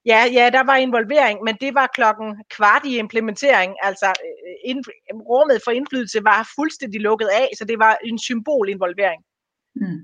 [0.07, 3.71] Ja, ja, der var involvering, men det var klokken kvart i implementering.
[3.83, 4.85] Altså, øh, ind,
[5.31, 9.23] rummet for indflydelse var fuldstændig lukket af, så det var en symbolinvolvering.
[9.81, 10.01] Mm.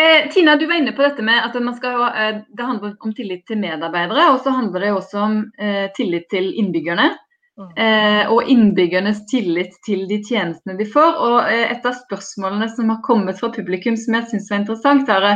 [0.00, 3.14] Eh, Tina, du var inne på dette med at man skal, eh, det handler om
[3.14, 7.08] tillit til medarbeidere, og så handler det også om eh, tillit til innbyggerne.
[7.58, 7.70] Mm.
[7.84, 11.16] Eh, og innbyggernes tillit til de tjenestene de får.
[11.28, 15.10] Og eh, et av spørsmålene som har kommet fra publikum som jeg syns var interessant,
[15.10, 15.26] er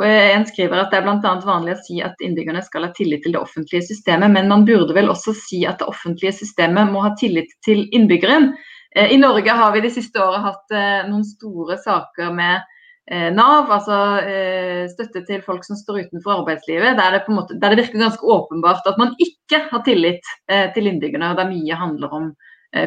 [0.00, 1.32] en skriver at det er bl.a.
[1.44, 4.94] vanlig å si at innbyggerne skal ha tillit til det offentlige systemet, men man burde
[4.96, 8.54] vel også si at det offentlige systemet må ha tillit til innbyggeren.
[8.96, 12.62] Eh, I Norge har vi de siste året hatt eh, noen store saker med
[13.10, 17.58] eh, Nav, altså eh, støtte til folk som står utenfor arbeidslivet, der det, på måte,
[17.60, 20.24] der det virker ganske åpenbart at man ikke har tillit
[20.72, 22.32] til innbyggerne, og der mye handler om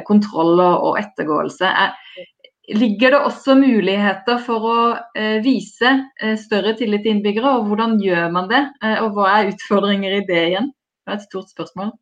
[0.08, 1.70] kontroll og ettergåelse
[2.74, 4.78] ligger det også muligheter for å
[5.18, 5.92] eh, vise
[6.22, 8.64] eh, større tillit til innbyggere, og hvordan gjør man det?
[8.84, 10.72] Eh, og hva er utfordringer i det igjen?
[11.06, 11.94] Det er et stort spørsmål.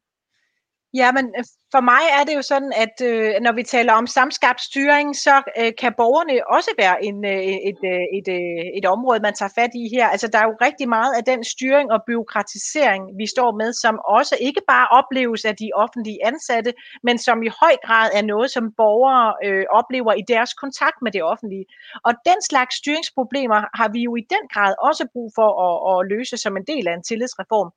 [0.96, 4.08] Ja, men øh, for mig er det jo sådan, at øh, når vi taler om
[4.08, 8.86] samskabt styring, så øh, kan borgerne også være en, øh, et, øh, et, øh, et
[8.86, 10.08] område, man tager fat i her.
[10.14, 13.96] Altså, der er jo rigtig meget af den styring og byråkratisering, vi står med, som
[14.20, 16.72] også ikke bare opleves af de offentlige ansatte,
[17.04, 21.12] men som i høj grad er noget, som borgere øh, oplever i deres kontakt med
[21.12, 21.66] det offentlige.
[22.08, 26.08] Og den slags styringsproblemer har vi jo i den grad også brug for at, at
[26.14, 27.70] løse som en del af en tillidsreform.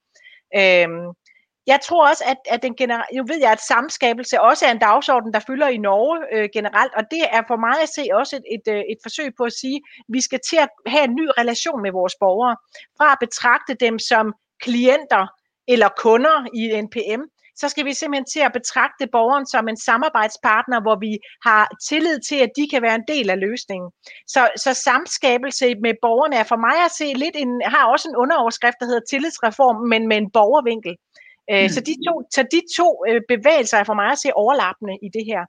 [0.60, 1.06] Øhm,
[1.66, 4.84] jeg tror også, at, at den generelt, nu ved jeg, at samskabelse også er en
[4.88, 8.36] dagsorden, der fylder i Norge øh, generelt, og det er for mig at se også
[8.36, 11.14] et, et, øh, et forsøg på at sige, at vi skal til at have en
[11.20, 12.56] ny relation med vores borgere,
[12.98, 14.24] fra at betragte dem som
[14.62, 15.24] klienter
[15.68, 17.22] eller kunder i NPM,
[17.60, 21.12] så skal vi simpelthen til at betragte borgeren som en samarbejdspartner, hvor vi
[21.48, 23.90] har tillid til, at de kan være en del af løsningen.
[24.34, 28.16] Så, så samskabelse med borgerne er for mig at se lidt en, har også en
[28.22, 30.94] underoverskrift, der hedder tillidsreform, men med en borgervinkel.
[31.50, 31.68] Øh, mm.
[31.68, 35.08] Så de to, så de to øh, bevægelser er for mig at se overlappende i
[35.16, 35.42] det her.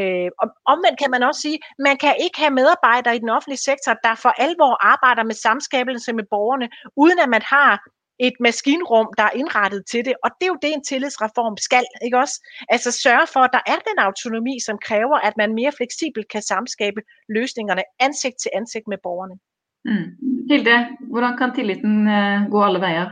[0.00, 3.66] Øh, og omvendt kan man også sige, man kan ikke have medarbejdere i den offentlige
[3.68, 7.72] sektor, der for alvor arbejder med samskabelse med borgerne, uden at man har
[8.18, 10.14] et maskinrum, der er indrettet til det.
[10.24, 12.36] Og det er jo det, en tillidsreform skal, ikke også?
[12.68, 16.42] Altså sørge for, at der er den autonomi, som kræver, at man mere fleksibelt kan
[16.42, 19.36] samskabe løsningerne ansigt til ansigt med borgerne.
[19.84, 20.08] Mm.
[20.50, 20.76] Hilde,
[21.10, 23.10] hvordan kan tilliten uh, gå alle vejer?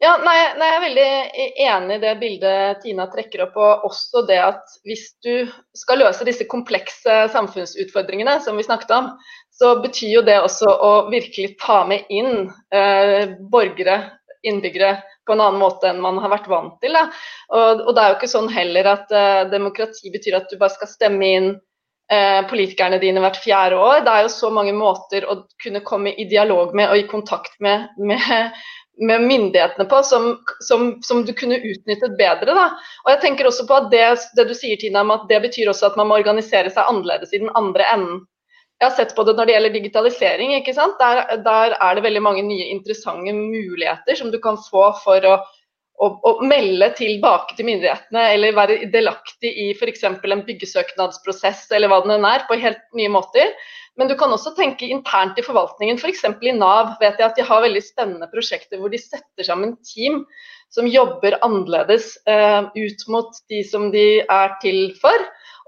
[0.00, 3.58] Ja, nei, nei, Jeg er veldig e, enig i det bildet Tina trekker opp.
[3.60, 5.44] Og også det at hvis du
[5.76, 9.10] skal løse disse komplekse samfunnsutfordringene som vi snakket om,
[9.52, 13.98] så betyr jo det også å virkelig ta med inn eh, borgere,
[14.40, 14.94] innbyggere,
[15.28, 16.96] på en annen måte enn man har vært vant til.
[16.96, 20.78] Og, og, det er jo ikke sånn heller at eh, demokrati betyr at du bare
[20.78, 21.50] skal stemme inn
[22.10, 24.00] eh, politikerne dine hvert fjerde år.
[24.08, 27.60] Det er jo så mange måter å kunne komme i dialog med og i kontakt
[27.60, 28.56] med, med
[29.00, 32.52] med myndighetene på som, som, som, du kunne utnyttet bedre.
[32.56, 32.66] Da.
[33.04, 34.04] Og jeg tenker også på at det,
[34.36, 37.32] det, du sier Tina, om at det betyr også at man må organisere seg annerledes
[37.32, 38.20] i den andre enden.
[38.80, 40.52] Jeg har sett på det når det gjelder digitalisering.
[40.56, 41.00] ikke sant?
[41.00, 45.34] Der, der er det veldig mange nye interessante muligheter som du kan få for å,
[46.00, 50.06] å, å melde tilbake til myndighetene, eller være delaktig i f.eks.
[50.08, 53.52] en byggesøknadsprosess eller hva den er, på helt nye måter.
[54.00, 56.22] Men du kan også tenke internt i forvaltningen, f.eks.
[56.24, 59.74] For i Nav vet jeg at de har veldig spennende prosjekter hvor de setter sammen
[59.84, 60.22] team
[60.72, 65.26] som jobber annerledes eh, øh, ut mot de som de er til for.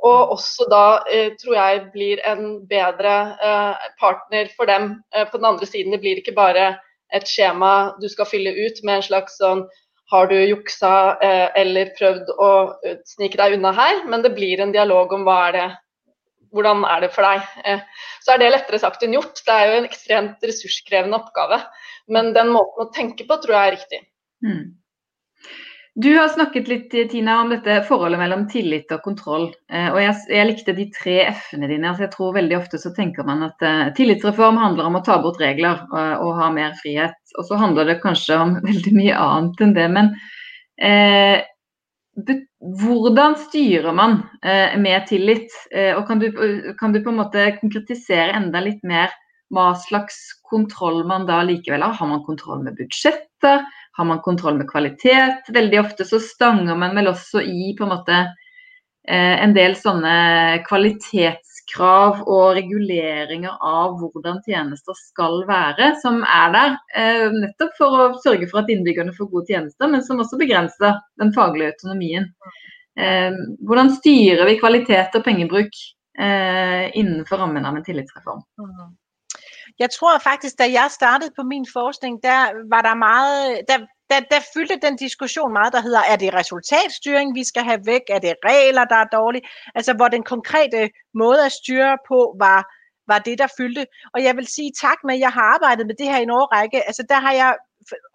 [0.09, 5.51] Og også da eh, tror jeg blir en bedre eh, partner for dem på den
[5.53, 5.93] andre siden.
[5.93, 6.79] Det blir ikke bare
[7.13, 9.67] et skjema du skal fylle ut med en slags sånn
[10.13, 11.17] har du juksa
[11.57, 12.49] eller prøvd å
[13.09, 14.03] snike deg unna her?
[14.09, 15.69] Men det blir en dialog om hva er det
[16.53, 17.49] hvordan er det for deg?
[17.65, 19.43] Eh, så er det lettere sagt enn gjort.
[19.47, 21.63] Det er jo en ekstremt ressurskrevende oppgave.
[22.13, 24.01] Men den måten å tenke på tror jeg er riktig.
[24.45, 24.63] Mm.
[25.95, 29.51] Du har snakket litt eh, Tina, om dette forholdet mellom tillit og kontroll.
[29.69, 31.91] Eh, og jeg, jeg likte de tre F-ene dine.
[31.91, 35.19] altså jeg tror veldig ofte så tenker man at uh, Tillitsreform handler om å ta
[35.21, 37.19] bort regler og, og, ha mer frihet.
[37.37, 39.89] Og så handler det kanskje om veldig mye annet enn det.
[39.99, 40.15] Men
[40.81, 41.37] uh,
[42.63, 45.51] hvordan styrer man eh, med tillit?
[45.75, 46.29] Eh, og kan du,
[46.79, 49.11] kan du, på en måte konkretisere enda litt mer
[49.53, 51.97] hva slags kontroll man da likevel har?
[51.99, 53.67] Har man kontroll med budsjetter?
[53.99, 55.51] Har man kontroll med kvalitet?
[55.53, 58.21] Veldig ofte så stanger man vel også i på en måte
[59.09, 66.55] eh, en del sånne kvalitets krav og reguleringer av hvordan tjenester skal være, som er
[66.55, 66.77] der.
[66.99, 70.99] Eh, nettopp for å sørge for at innbyggerne får gode tjenester, men som også begrenser
[71.23, 72.29] den faglige autonomien.
[73.01, 73.31] Eh,
[73.65, 75.79] hvordan styrer vi kvalitet og pengebruk
[76.19, 78.45] eh, innenfor rammen av en tillitsreform?
[78.61, 78.93] Mm.
[79.81, 84.21] Jeg tror faktisk, da jeg startede på min forskning, der var der meget, der, der,
[84.35, 88.05] der fyldte den diskussion meget, der hedder, er det resultatstyring, vi skal have væk?
[88.09, 89.49] Er det regler, der er dårlige?
[89.75, 92.61] Altså, hvor den konkrete måde at styre på var,
[93.13, 93.87] var det, der fyldte.
[94.15, 96.31] Og jeg vil sige tak med, at jeg har arbejdet med det her i en
[96.31, 96.87] årrække.
[96.89, 97.57] Altså, der har jeg,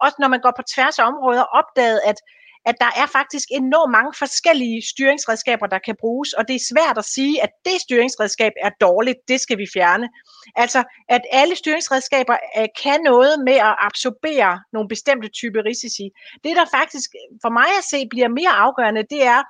[0.00, 2.18] også når man går på tværs af områder, opdaget, at
[2.66, 6.98] at der er faktisk enormt mange forskellige styringsredskaber, der kan bruges, og det er svært
[6.98, 10.08] at sige, at det styringsredskab er dårligt, det skal vi fjerne.
[10.56, 16.10] Altså, at alle styringsredskaber øh, kan noget med at absorbere nogle bestemte typer risici.
[16.44, 17.10] Det, der faktisk
[17.42, 19.42] for mig at se bliver mere afgørende, det er,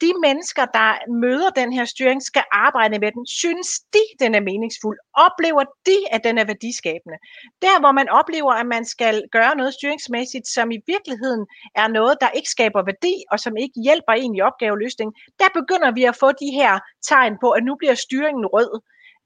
[0.00, 0.90] de mennesker, der
[1.24, 3.26] møder den her styring, skal arbejde med den.
[3.26, 4.98] Synes de, den er meningsfuld?
[5.14, 7.18] Oplever de, at den er værdiskabende?
[7.62, 12.14] Der, hvor man oplever, at man skal gøre noget styringsmæssigt, som i virkeligheden er noget,
[12.20, 16.16] der ikke skaber værdi, og som ikke hjælper en i opgaveløsning, der begynder vi at
[16.16, 16.78] få de her
[17.08, 18.72] tegn på, at nu bliver styringen rød.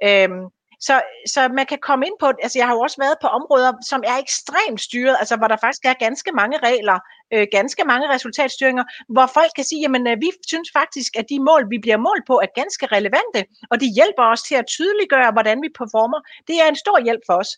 [0.08, 0.44] Øhm,
[0.80, 3.72] så, så man kan komme ind på, altså jeg har jo også været på områder,
[3.90, 6.98] som er ekstremt styret, altså hvor der faktisk er ganske mange regler,
[7.34, 11.38] øh, ganske mange resultatstyringer, hvor folk kan sige, jamen øh, vi synes faktisk, at de
[11.48, 15.30] mål, vi bliver målt på, er ganske relevante, og de hjælper os til at tydeliggøre,
[15.36, 16.20] hvordan vi performer.
[16.48, 17.50] Det er en stor hjælp for os.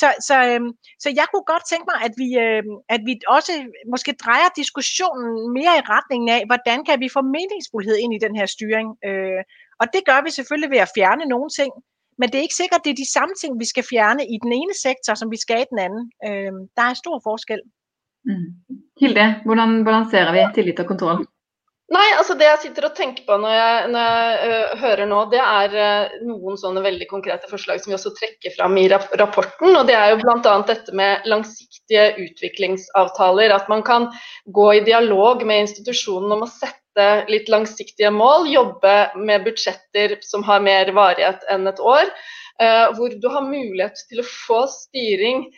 [0.00, 0.60] Så, så, øh,
[1.02, 2.62] så jeg kunne godt tænke mig, at vi, øh,
[2.94, 3.52] at vi også
[3.92, 8.34] måske drejer diskussionen mere i retningen af, hvordan kan vi få meningsfuldhed ind i den
[8.38, 8.88] her styring.
[9.08, 9.42] Øh,
[9.80, 11.72] og det gør vi selvfølgelig ved at fjerne nogle ting,
[12.18, 14.36] men det er ikke sikkert, at det er de samme ting, vi skal fjerne i
[14.44, 16.04] den ene sektor, som vi skal i den anden.
[16.28, 17.60] Øh, der er stor forskel.
[18.28, 18.48] Mm.
[19.00, 21.20] Hilde, hvordan balancerer vi tillit og kontroll?
[21.92, 25.18] Nei, altså det jeg sitter og tenker på når jeg, når jeg uh, hører nå,
[25.34, 29.10] det er uh, noen sånne veldig konkrete forslag som vi også trekker fram i rap
[29.20, 29.68] rapporten.
[29.76, 30.54] og Det er jo bl.a.
[30.64, 33.52] dette med langsiktige utviklingsavtaler.
[33.52, 34.08] At man kan
[34.56, 38.48] gå i dialog med institusjonen om å sette litt langsiktige mål.
[38.48, 42.08] Jobbe med budsjetter som har mer varighet enn et år.
[42.62, 45.50] Uh, hvor du har mulighet til å få styring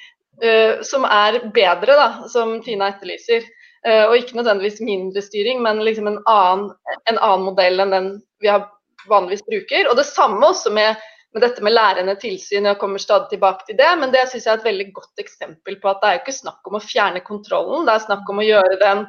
[0.85, 3.47] som er bedre, da, som Tina etterlyser.
[3.87, 6.71] Eh, og ikke nødvendigvis mindre styring, men liksom en annen,
[7.07, 8.09] en annen modell enn den
[8.43, 8.51] vi
[9.07, 9.87] vanligvis bruker.
[9.91, 10.99] Og det samme også med,
[11.37, 13.93] med dette med lærende tilsyn, jeg kommer stadig tilbake til det.
[14.01, 16.41] Men det syns jeg er et veldig godt eksempel på at det er jo ikke
[16.41, 19.07] snakk om å fjerne kontrollen, det er snakk om å gjøre den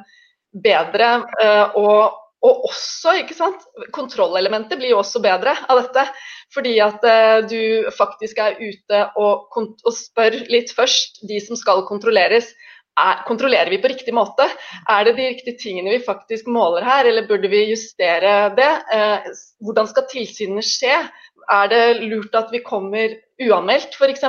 [0.68, 1.10] bedre.
[1.42, 3.66] Eh, og, og også, ikke sant,
[3.96, 6.06] kontrollelementet blir jo også bedre av dette.
[6.54, 11.82] Fordi at uh, du faktisk er ute og, og spør litt først de som skal
[11.84, 12.54] kontrolleres
[12.98, 14.46] er, kontrollerer vi på riktig måte?
[14.90, 18.70] Er det de riktige tingene vi faktisk måler her, eller burde vi justere det?
[18.94, 19.30] Eh,
[19.64, 21.00] hvordan skal tilsynene skje?
[21.48, 24.26] Er det lurt at vi kommer uanmeldt, f.eks.?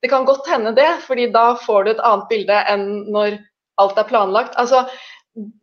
[0.00, 3.40] Det kan godt hende det, fordi da får du et annet bilde enn når
[3.82, 4.56] alt er planlagt.
[4.56, 4.86] Altså,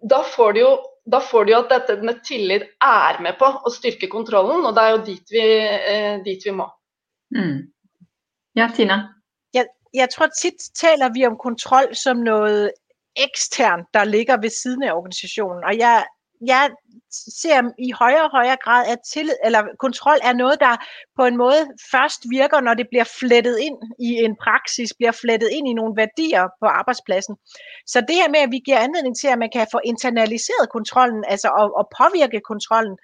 [0.06, 0.74] da får du jo
[1.06, 4.76] da får du jo at dette med tillit er med på å styrke kontrollen, og
[4.76, 5.44] det er jo dit vi,
[5.92, 6.70] eh, dit vi må.
[7.36, 7.58] Mm.
[8.56, 9.00] Ja, Tina?
[9.94, 12.72] Jeg tror tit taler vi om kontrol som noget
[13.16, 15.64] eksternt, der ligger ved siden af organisationen.
[15.64, 16.06] Og jeg,
[16.46, 16.70] jeg
[17.40, 20.74] ser i højere og højere grad, at tillid, eller kontrol er noget, der
[21.18, 21.62] på en måde
[21.94, 25.94] først virker, når det bliver flettet ind i en praksis, bliver flettet ind i nogle
[26.02, 27.36] værdier på arbejdspladsen.
[27.92, 31.24] Så det her med, at vi giver anledning til, at man kan få internaliseret kontrollen,
[31.34, 32.96] altså at, at påvirke kontrollen,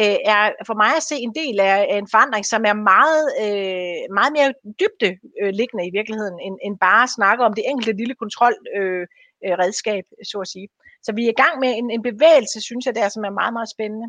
[0.00, 4.00] øh, er for mig at se en del af en forandring, som er meget, øh,
[4.18, 7.98] meget mere dybde øh, liggende i virkeligheden, end, end bare at snakke om det enkelte
[8.00, 10.68] lille kontrolredskab, øh, øh så at sige.
[11.04, 13.52] Så vi er i gang med en, en bevægelse, synes jeg, der, som er meget,
[13.52, 14.08] meget spændende.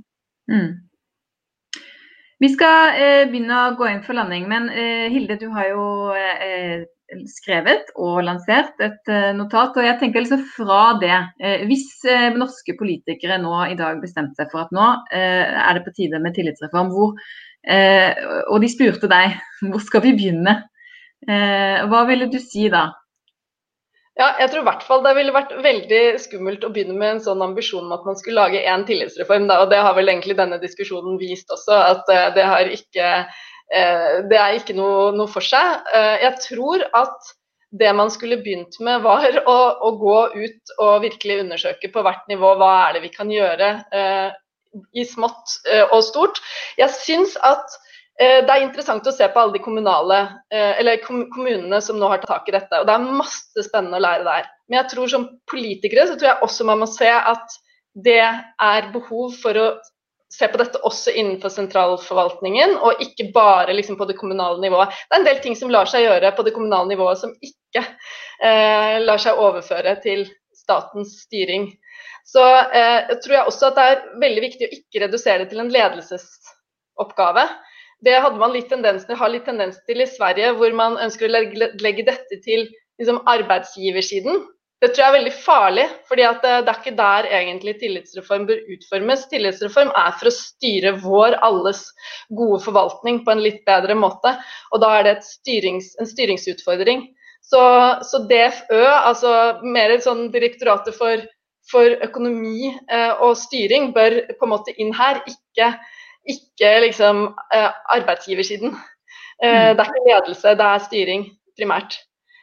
[0.54, 0.74] Mm.
[2.44, 5.68] Vi skal øh, eh, begynne å gå inn for landing, men eh, Hilde, du har
[5.74, 5.84] jo
[6.16, 6.88] eh,
[7.30, 9.76] skrevet og lansert et eh, notat.
[9.76, 14.02] og jeg tenker liksom altså Fra det, eh, hvis eh, norske politikere nå i dag
[14.02, 17.16] bestemte seg for at nå er det på tide med tillitsreform, hvor,
[18.50, 19.36] og de spurte deg
[19.70, 20.56] hvor skal vi begynne,
[21.92, 22.86] hva ville du si da?
[24.20, 27.22] Ja, jeg tror i hvert fall det ville vært veldig skummelt å begynne med en
[27.24, 29.48] sånn ambisjon om at man skulle lage én tillitsreform.
[29.48, 32.44] Da, og det har vel egentlig denne diskusjonen vist også, at uh, det,
[32.76, 33.14] ikke,
[33.72, 35.88] uh, det er ikke noe, noe for seg.
[35.94, 37.32] Uh, jeg tror at
[37.80, 39.58] det man skulle begynt med, var å,
[39.88, 43.76] å, gå ut og virkelig undersøke på hvert nivå hva er det vi kan gjøre
[44.98, 45.54] i smått
[45.94, 46.42] og stort.
[46.82, 47.78] Jeg syns at
[48.20, 50.20] Eh, det er interessant å se på alle de kommunale,
[50.52, 52.80] eh, eller kommunene som nå har tatt tak i dette.
[52.82, 54.50] og Det er masse spennende å lære der.
[54.68, 57.56] Men jeg tror som politikere så tror jeg også man må se at
[57.96, 59.70] det er behov for å
[60.30, 64.92] se på dette også innenfor sentralforvaltningen, og ikke bare liksom på det kommunale nivået.
[65.08, 67.82] Det er en del ting som lar seg gjøre på det kommunale nivået som ikke
[68.44, 71.72] eh, lar seg overføre til statens styring.
[72.28, 75.50] Så eh, jeg tror jeg også at det er veldig viktig å ikke redusere det
[75.54, 77.48] til en ledelsesoppgave.
[78.06, 81.34] Det hadde man litt tendens har litt tendens til i Sverige, hvor man ønsker å
[81.34, 82.64] legge, legge dette til
[83.00, 84.46] liksom, arbeidsgiversiden.
[84.80, 88.46] Det tror jeg er veldig farlig, for det, eh, det, er ikke der egentlig tillitsreform
[88.48, 89.26] bør utformes.
[89.28, 91.82] Tillitsreform er for å styre vår alles
[92.32, 94.38] gode forvaltning på en litt bedre måte.
[94.72, 97.10] Og da er det styrings, en styringsutfordring.
[97.44, 97.60] Så,
[98.08, 98.80] så, DFØ,
[99.10, 99.34] altså
[99.68, 101.28] mer et sånn direktoratet for,
[101.68, 105.20] for økonomi eh, og styring, bør på en måte inn her.
[105.28, 105.74] Ikke
[106.30, 108.76] ikke liksom eh, arbeidsgiversiden.
[109.42, 109.78] Eh, mm.
[109.78, 111.26] Det er ikke ledelse, det er styring
[111.60, 111.98] primært.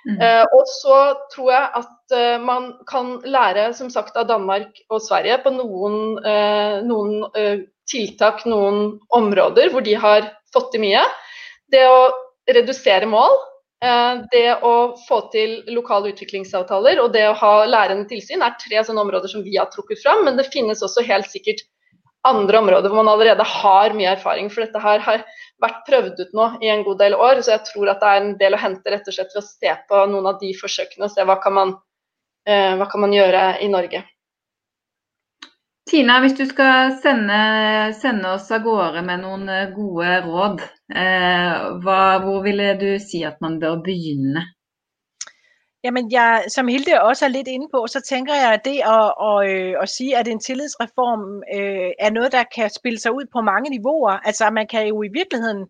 [0.06, 0.20] Mm.
[0.22, 0.98] Eh, og så
[1.34, 1.92] tror jeg at
[2.38, 6.20] man kan lære som sagt av Danmark og Sverige på noen,
[6.86, 11.02] noen tiltak, noen områder hvor de har fått til mye.
[11.74, 12.04] Det å
[12.46, 13.34] redusere mål,
[14.30, 19.02] det å få til lokale utviklingsavtaler og det å ha lærende tilsyn er tre sånne
[19.02, 20.22] områder som vi har trukket fram.
[20.30, 21.66] Men det finnes også helt sikkert
[22.28, 24.50] andre områder hvor man allerede har mye erfaring.
[24.52, 25.24] For dette her har
[25.62, 28.22] vært prøvd ut nå i en god del år, så jeg tror at det er
[28.22, 31.08] en del å hente rett og slett ved å se på noen av de forsøkene
[31.08, 31.72] og se hva kan man,
[32.48, 34.04] eh, hva kan man gjøre i Norge.
[35.86, 37.36] Tina, hvis du skal sende,
[37.94, 43.22] sende oss av gårde med noen eh, gode råd, eh, hva, hvor ville du si
[43.24, 44.42] at man bør begynne?
[45.86, 49.08] Jamen, jeg, som Hilde også er lidt inde på, så tænker jeg, at det at,
[49.28, 51.22] at, øh, at sige, at en tillidsreform
[51.56, 54.14] øh, er noget, der kan spille sig ud på mange niveauer.
[54.28, 55.62] Altså, man kan jo i virkeligheden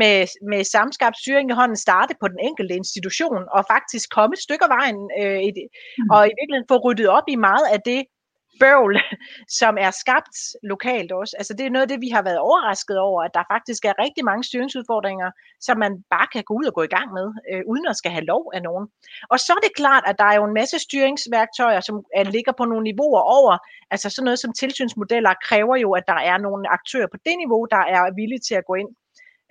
[0.00, 0.16] med,
[0.50, 4.64] med samskabt styring i hånden starte på den enkelte institution og faktisk komme et stykke
[4.64, 6.10] af vejen øh, et, mm.
[6.14, 8.00] og i virkeligheden få ryddet op i meget af det
[8.60, 9.00] bøvl,
[9.60, 11.34] som er skabt lokalt også.
[11.38, 14.02] Altså det er noget af det, vi har været overrasket over, at der faktisk er
[14.04, 15.30] rigtig mange styringsudfordringer,
[15.60, 18.10] som man bare kan gå ud og gå i gang med, øh, uden at skal
[18.10, 18.88] have lov af nogen.
[19.32, 22.52] Og så er det klart, at der er jo en masse styringsværktøjer, som er, ligger
[22.52, 23.58] på nogle niveauer over.
[23.90, 27.66] Altså sådan noget som tilsynsmodeller kræver jo, at der er nogle aktører på det niveau,
[27.70, 28.88] der er villige til at gå ind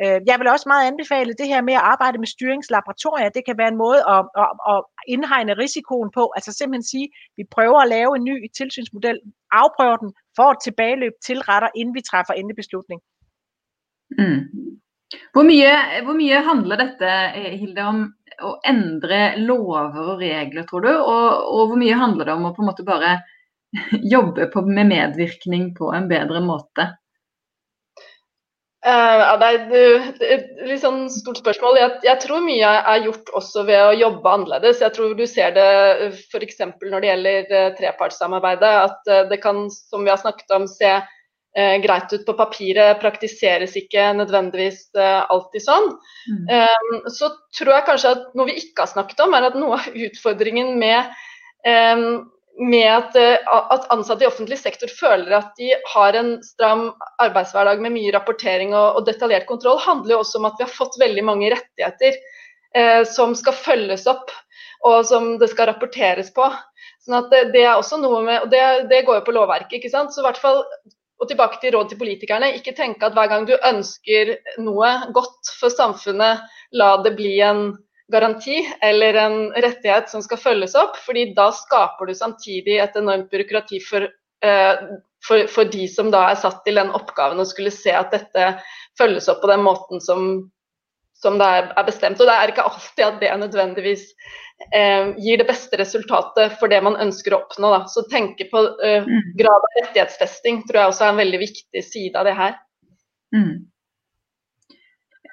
[0.02, 3.30] Øh, jeg vil også meget anbefale det her med at arbejde med styringslaboratorier.
[3.30, 6.24] Det kan være en måde at, at, at indhegne risikoen på.
[6.36, 9.20] Altså simpelthen sige, at vi prøver at lave en ny tilsynsmodel,
[9.52, 13.00] afprøver den, får et tilbageløb, tilretter, inden vi træffer endelig beslutning.
[14.20, 14.42] Mm.
[15.34, 15.74] Hvor, mye,
[16.06, 17.10] hvor mye handler dette
[17.62, 18.02] Hilde, om
[18.42, 20.90] å endre lover og regler, tror du?
[20.90, 23.16] Og, og hvor mye handler det om å på en måte bare
[24.16, 26.90] jobbe på, med medvirkning på en bedre måte?
[28.84, 31.78] Uh, ja, det er et litt sånn stort spørsmål.
[31.80, 34.82] Jeg, jeg, tror mye er gjort også ved å jobbe annerledes.
[34.84, 35.68] Jeg tror du ser det
[36.10, 36.60] eh, f.eks.
[36.82, 38.74] når det gjelder uh, trepartssamarbeidet.
[38.90, 43.00] At uh, det kan, som vi har snakket om, se uh, greit ut på papiret,
[43.00, 45.90] praktiseres ikke nødvendigvis alltid sånn.
[46.28, 47.08] Mm.
[47.14, 49.88] Så tror jeg kanskje at noe vi ikke har snakket om, er at noe av
[50.10, 51.08] utfordringen med
[51.64, 52.26] um,
[52.60, 56.92] med at, eh, at, ansatte i offentlig sektor føler at de har en stram
[57.24, 60.74] arbeidshverdag med mye rapportering og, og, detaljert kontroll, handler jo også om at vi har
[60.74, 62.20] fått veldig mange rettigheter
[62.78, 64.32] eh, som skal følges opp
[64.84, 66.46] og som det skal rapporteres på.
[67.04, 69.80] Sånn at det, det er også noe med, og det, det, går jo på lovverket.
[69.80, 70.14] ikke sant?
[70.14, 70.62] Så i hvert fall,
[71.22, 75.54] og tilbake til råd til politikerne, ikke tenke at hver gang du ønsker noe godt
[75.60, 76.44] for samfunnet,
[76.76, 77.66] la det bli en
[78.12, 80.98] garanti eller en rettighet som skal følges opp.
[81.06, 84.08] fordi da skaper du samtidig et enormt byråkrati for,
[84.46, 84.74] eh,
[85.28, 88.58] for, for, de som da er satt til den oppgaven og skulle se at dette
[89.00, 90.50] følges opp på den måten som,
[91.16, 92.20] som det er, bestemt.
[92.20, 94.06] Og det er ikke alltid at det nødvendigvis
[94.76, 97.72] eh, gir det beste resultatet for det man ønsker å oppnå.
[97.72, 97.84] Da.
[97.88, 99.34] Så tenke på eh, mm.
[99.40, 102.60] grad av rettighetsfesting tror jeg også er en veldig viktig side av det her.
[103.34, 103.73] Mm.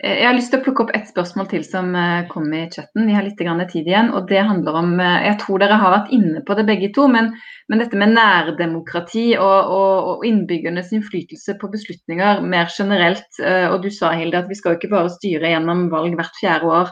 [0.02, 2.62] Eh, jeg har lyst til å plukke opp et spørsmål til som eh, kom i
[2.72, 3.04] chatten.
[3.08, 3.40] Vi har litt
[3.72, 4.10] tid igjen.
[4.16, 7.06] og det handler om, eh, Jeg tror dere har vært inne på det begge to,
[7.08, 7.34] men,
[7.68, 13.28] men dette med nærdemokrati og, og, og, innbyggernes innflytelse på beslutninger mer generelt.
[13.40, 16.72] Og du sa Hilde, at vi skal jo ikke bare styre gjennom valg hvert fjerde
[16.80, 16.90] år.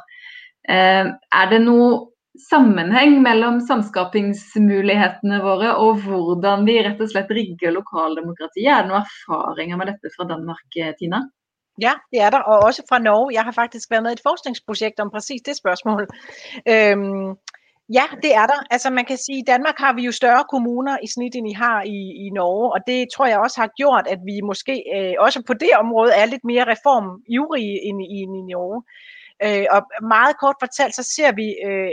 [0.68, 1.88] Er det noe
[2.38, 8.68] sammenheng mellom samskapingsmulighetene våre og hvordan vi rett og slett rigger lokaldemokratiet?
[8.68, 11.24] Er det noen erfaringer med dette fra Danmark, Tina?
[11.80, 13.34] Ja, det er der, og også fra Norge.
[13.34, 16.08] Jeg har faktisk været med i et forskningsprojekt om præcis det spørgsmål.
[16.72, 17.28] Øhm,
[17.98, 18.60] ja, det er der.
[18.70, 21.52] Altså man kan sige, i Danmark har vi jo større kommuner i snit, end I
[21.52, 25.14] har i, i Norge, og det tror jeg også har gjort, at vi måske øh,
[25.18, 28.82] også på det område er lidt mere reformivrige end, end i Norge.
[29.46, 29.80] Øh, og
[30.16, 31.92] meget kort fortalt, så ser vi øh,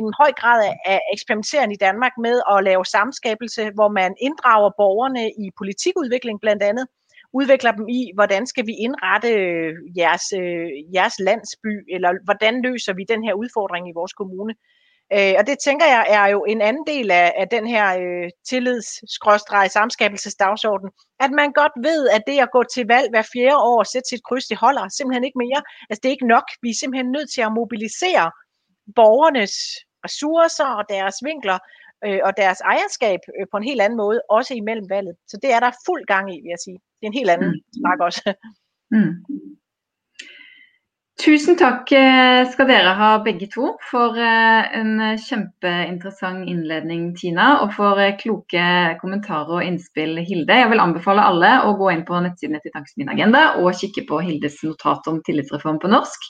[0.00, 0.60] en høj grad
[0.92, 6.62] af eksperimenteren i Danmark med at lave samskabelse, hvor man inddrager borgerne i politikudvikling blandt
[6.62, 6.86] andet,
[7.32, 12.92] udvikler dem i, hvordan skal vi indrette øh, jeres, øh, jeres landsby, eller hvordan løser
[12.92, 14.54] vi den her udfordring i vores kommune.
[15.16, 18.30] Øh, og det tænker jeg er jo en anden del af, af den her øh,
[18.48, 18.88] tillids
[19.72, 23.86] samskabelsesdagsorden, at man godt ved, at det at gå til valg hver fjerde år og
[23.86, 25.62] sætte sit kryds, det holder simpelthen ikke mere.
[25.90, 26.46] Altså det er ikke nok.
[26.62, 28.30] Vi er simpelthen nødt til at mobilisere
[28.96, 29.54] borgernes
[30.06, 31.58] ressourcer og deres vinkler
[32.06, 35.14] øh, og deres ejerskab øh, på en helt anden måde, også imellem valget.
[35.30, 36.78] Så det er der fuld gang i, vil jeg sige.
[36.96, 37.62] Det er en helt anden mm.
[37.80, 38.22] snak også.
[38.94, 39.14] Mm.
[41.22, 47.74] Tusen takk eh, skal dere ha begge to for eh, en kjempeinteressant innledning, Tina, og
[47.76, 48.64] for eh, kloke
[48.98, 50.56] kommentarer og innspill, Hilde.
[50.64, 54.18] Jeg vil anbefale alle å gå inn på nettsidene til Tankesmien Agenda og kikke på
[54.24, 56.26] Hildes notat om tillitsreform på norsk.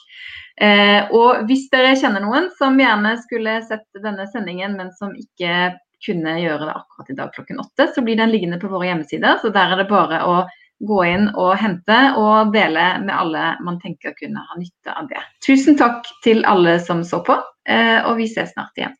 [0.61, 5.73] Eh, og hvis dere kjenner noen som gjerne skulle sett denne sendingen, men som ikke
[6.03, 9.39] kunne gjøre det akkurat i dag klokken åtte, så blir den liggende på våre hjemmesider.
[9.41, 10.43] Så der er det bare å
[10.83, 15.21] gå inn og hente og dele med alle man tenker kunne ha nytte av det.
[15.45, 17.37] Tusen takk til alle som så på,
[17.69, 18.97] eh, og vi ses snart igjen.